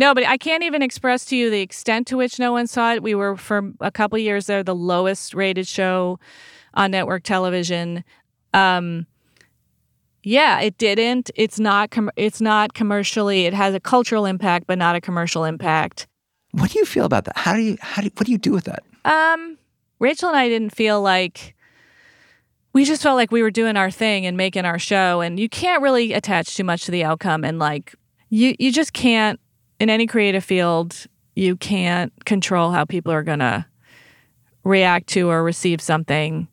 Nobody. 0.00 0.26
I 0.26 0.38
can't 0.38 0.62
even 0.62 0.80
express 0.80 1.26
to 1.26 1.36
you 1.36 1.50
the 1.50 1.60
extent 1.60 2.06
to 2.06 2.16
which 2.16 2.38
no 2.38 2.52
one 2.52 2.66
saw 2.66 2.94
it. 2.94 3.02
We 3.02 3.14
were 3.14 3.36
for 3.36 3.70
a 3.80 3.90
couple 3.90 4.16
years 4.16 4.46
there 4.46 4.62
the 4.62 4.74
lowest 4.74 5.34
rated 5.34 5.68
show 5.68 6.18
on 6.72 6.92
network 6.92 7.22
television. 7.22 8.02
Um, 8.54 9.06
yeah, 10.22 10.58
it 10.60 10.78
didn't. 10.78 11.30
It's 11.34 11.60
not. 11.60 11.90
Com- 11.90 12.10
it's 12.16 12.40
not 12.40 12.72
commercially. 12.72 13.44
It 13.44 13.52
has 13.52 13.74
a 13.74 13.80
cultural 13.80 14.24
impact, 14.24 14.66
but 14.66 14.78
not 14.78 14.96
a 14.96 15.02
commercial 15.02 15.44
impact. 15.44 16.06
What 16.52 16.70
do 16.70 16.78
you 16.78 16.86
feel 16.86 17.04
about 17.04 17.26
that? 17.26 17.36
How 17.36 17.52
do 17.52 17.60
you? 17.60 17.76
How 17.82 18.00
do? 18.00 18.08
What 18.16 18.24
do 18.24 18.32
you 18.32 18.38
do 18.38 18.52
with 18.52 18.64
that? 18.64 18.82
Um, 19.04 19.58
Rachel 19.98 20.30
and 20.30 20.38
I 20.38 20.48
didn't 20.48 20.74
feel 20.74 21.02
like 21.02 21.54
we 22.72 22.86
just 22.86 23.02
felt 23.02 23.16
like 23.16 23.30
we 23.30 23.42
were 23.42 23.50
doing 23.50 23.76
our 23.76 23.90
thing 23.90 24.24
and 24.24 24.34
making 24.34 24.64
our 24.64 24.78
show 24.78 25.20
and 25.20 25.38
you 25.38 25.50
can't 25.50 25.82
really 25.82 26.14
attach 26.14 26.56
too 26.56 26.64
much 26.64 26.86
to 26.86 26.90
the 26.90 27.04
outcome 27.04 27.44
and 27.44 27.58
like 27.58 27.94
you 28.30 28.54
you 28.58 28.72
just 28.72 28.94
can't 28.94 29.38
in 29.80 29.90
any 29.90 30.06
creative 30.06 30.44
field 30.44 31.06
you 31.34 31.56
can't 31.56 32.12
control 32.26 32.70
how 32.70 32.84
people 32.84 33.10
are 33.10 33.22
going 33.22 33.38
to 33.38 33.64
react 34.62 35.08
to 35.08 35.30
or 35.30 35.42
receive 35.42 35.80
something. 35.80 36.46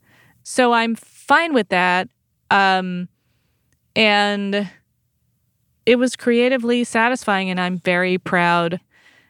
So 0.44 0.72
i'm 0.72 0.96
fine 0.96 1.54
with 1.54 1.70
that. 1.70 2.08
Um 2.50 3.10
and 3.96 4.70
it 5.86 5.98
was 5.98 6.16
creatively 6.16 6.84
satisfying 6.84 7.50
and 7.50 7.60
i'm 7.60 7.80
very 7.80 8.18
proud. 8.18 8.80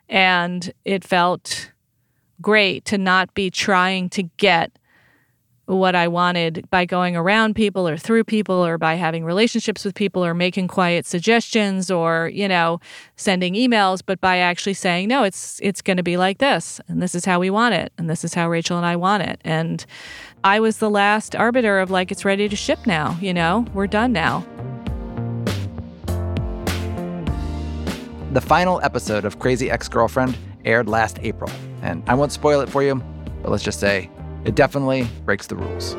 And 0.10 0.72
it 0.86 1.04
felt 1.04 1.72
great 2.40 2.86
to 2.86 2.98
not 2.98 3.34
be 3.34 3.50
trying 3.50 4.10
to 4.10 4.24
get 4.24 4.77
what 5.68 5.96
I 5.96 6.08
wanted 6.08 6.68
by 6.70 6.86
going 6.86 7.16
around 7.18 7.56
people 7.56 7.88
or 7.88 7.98
through 7.98 8.24
people 8.24 8.66
or 8.66 8.78
by 8.78 8.96
having 8.96 9.26
relationships 9.26 9.84
with 9.84 9.96
people 9.96 10.26
or 10.26 10.34
making 10.34 10.70
quiet 10.70 11.06
suggestions 11.06 11.92
or, 11.92 12.32
you 12.34 12.48
know, 12.48 12.80
sending 13.18 13.54
emails, 13.54 14.02
but 14.06 14.22
by 14.22 14.38
actually 14.38 14.74
saying, 14.74 15.10
no, 15.10 15.24
it's 15.24 15.60
it's 15.62 15.82
gonna 15.82 16.04
be 16.04 16.16
like 16.16 16.38
this 16.38 16.80
and 16.88 17.02
this 17.02 17.14
is 17.14 17.26
how 17.26 17.40
we 17.40 17.50
want 17.50 17.76
it 17.76 17.92
and 17.98 18.10
this 18.10 18.24
is 18.24 18.34
how 18.34 18.50
Rachel 18.50 18.78
and 18.78 18.86
I 18.86 18.96
want 18.96 19.24
it. 19.24 19.42
And 19.44 19.86
I 20.44 20.62
was 20.62 20.78
the 20.78 20.90
last 20.90 21.36
arbiter 21.36 21.80
of 21.80 21.92
like 21.92 22.12
it's 22.12 22.24
ready 22.24 22.48
to 22.48 22.56
ship 22.56 22.80
now, 22.88 23.18
you 23.20 23.34
know, 23.34 23.66
we're 23.74 23.88
done 23.88 24.14
now. 24.14 24.46
The 28.32 28.42
final 28.42 28.80
episode 28.84 29.26
of 29.26 29.40
Crazy 29.40 29.70
Ex 29.70 29.90
Girlfriend 29.90 30.38
aired 30.64 30.88
last 30.88 31.20
April, 31.22 31.52
and 31.82 32.04
I 32.08 32.14
won't 32.14 32.32
spoil 32.32 32.62
it 32.62 32.70
for 32.70 32.84
you, 32.84 32.96
but 33.42 33.52
let's 33.52 33.64
just 33.64 33.80
say 33.80 34.10
it 34.46 34.56
definitely 34.56 35.08
breaks 35.26 35.48
the 35.48 35.56
rules. 35.56 35.96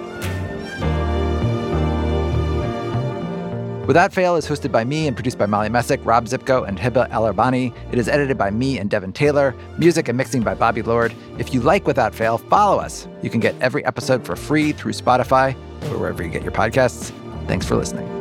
Without 3.88 4.12
Fail 4.12 4.37
is 4.37 4.47
hosted 4.47 4.70
by 4.70 4.84
me 4.84 5.07
and 5.07 5.16
produced 5.16 5.39
by 5.39 5.47
Molly 5.47 5.70
Messick, 5.70 6.05
Rob 6.05 6.26
Szypko, 6.26 6.68
and 6.68 6.78
Heba 6.78 7.09
Elorbany. 7.09 7.74
It 7.91 7.99
is 7.99 8.07
edited 8.07 8.36
by 8.36 8.51
me 8.51 8.78
and 8.78 8.91
Devon 8.91 9.14
Taylor. 9.14 9.55
Music 9.78 10.09
and 10.09 10.18
mixing 10.18 10.43
by 10.43 10.55
Bobby 10.55 10.82
Lord. 10.82 11.14
If 11.39 11.55
you 11.55 11.62
like 11.62 11.86
Without 11.86 12.14
Fail, 12.14 12.36
follow 12.36 12.78
us. 12.78 13.09
You 13.22 13.30
can 13.30 13.41
get 13.41 13.55
every 13.62 13.82
episode 13.86 14.26
for 14.26 14.36
free 14.36 14.72
through 14.72 14.93
Spotify 14.93 15.55
or 15.91 15.99
wherever 15.99 16.22
you 16.22 16.28
get 16.28 16.43
your 16.43 16.53
podcasts. 16.53 17.12
Thanks 17.47 17.64
for 17.64 17.76
listening. 17.76 18.18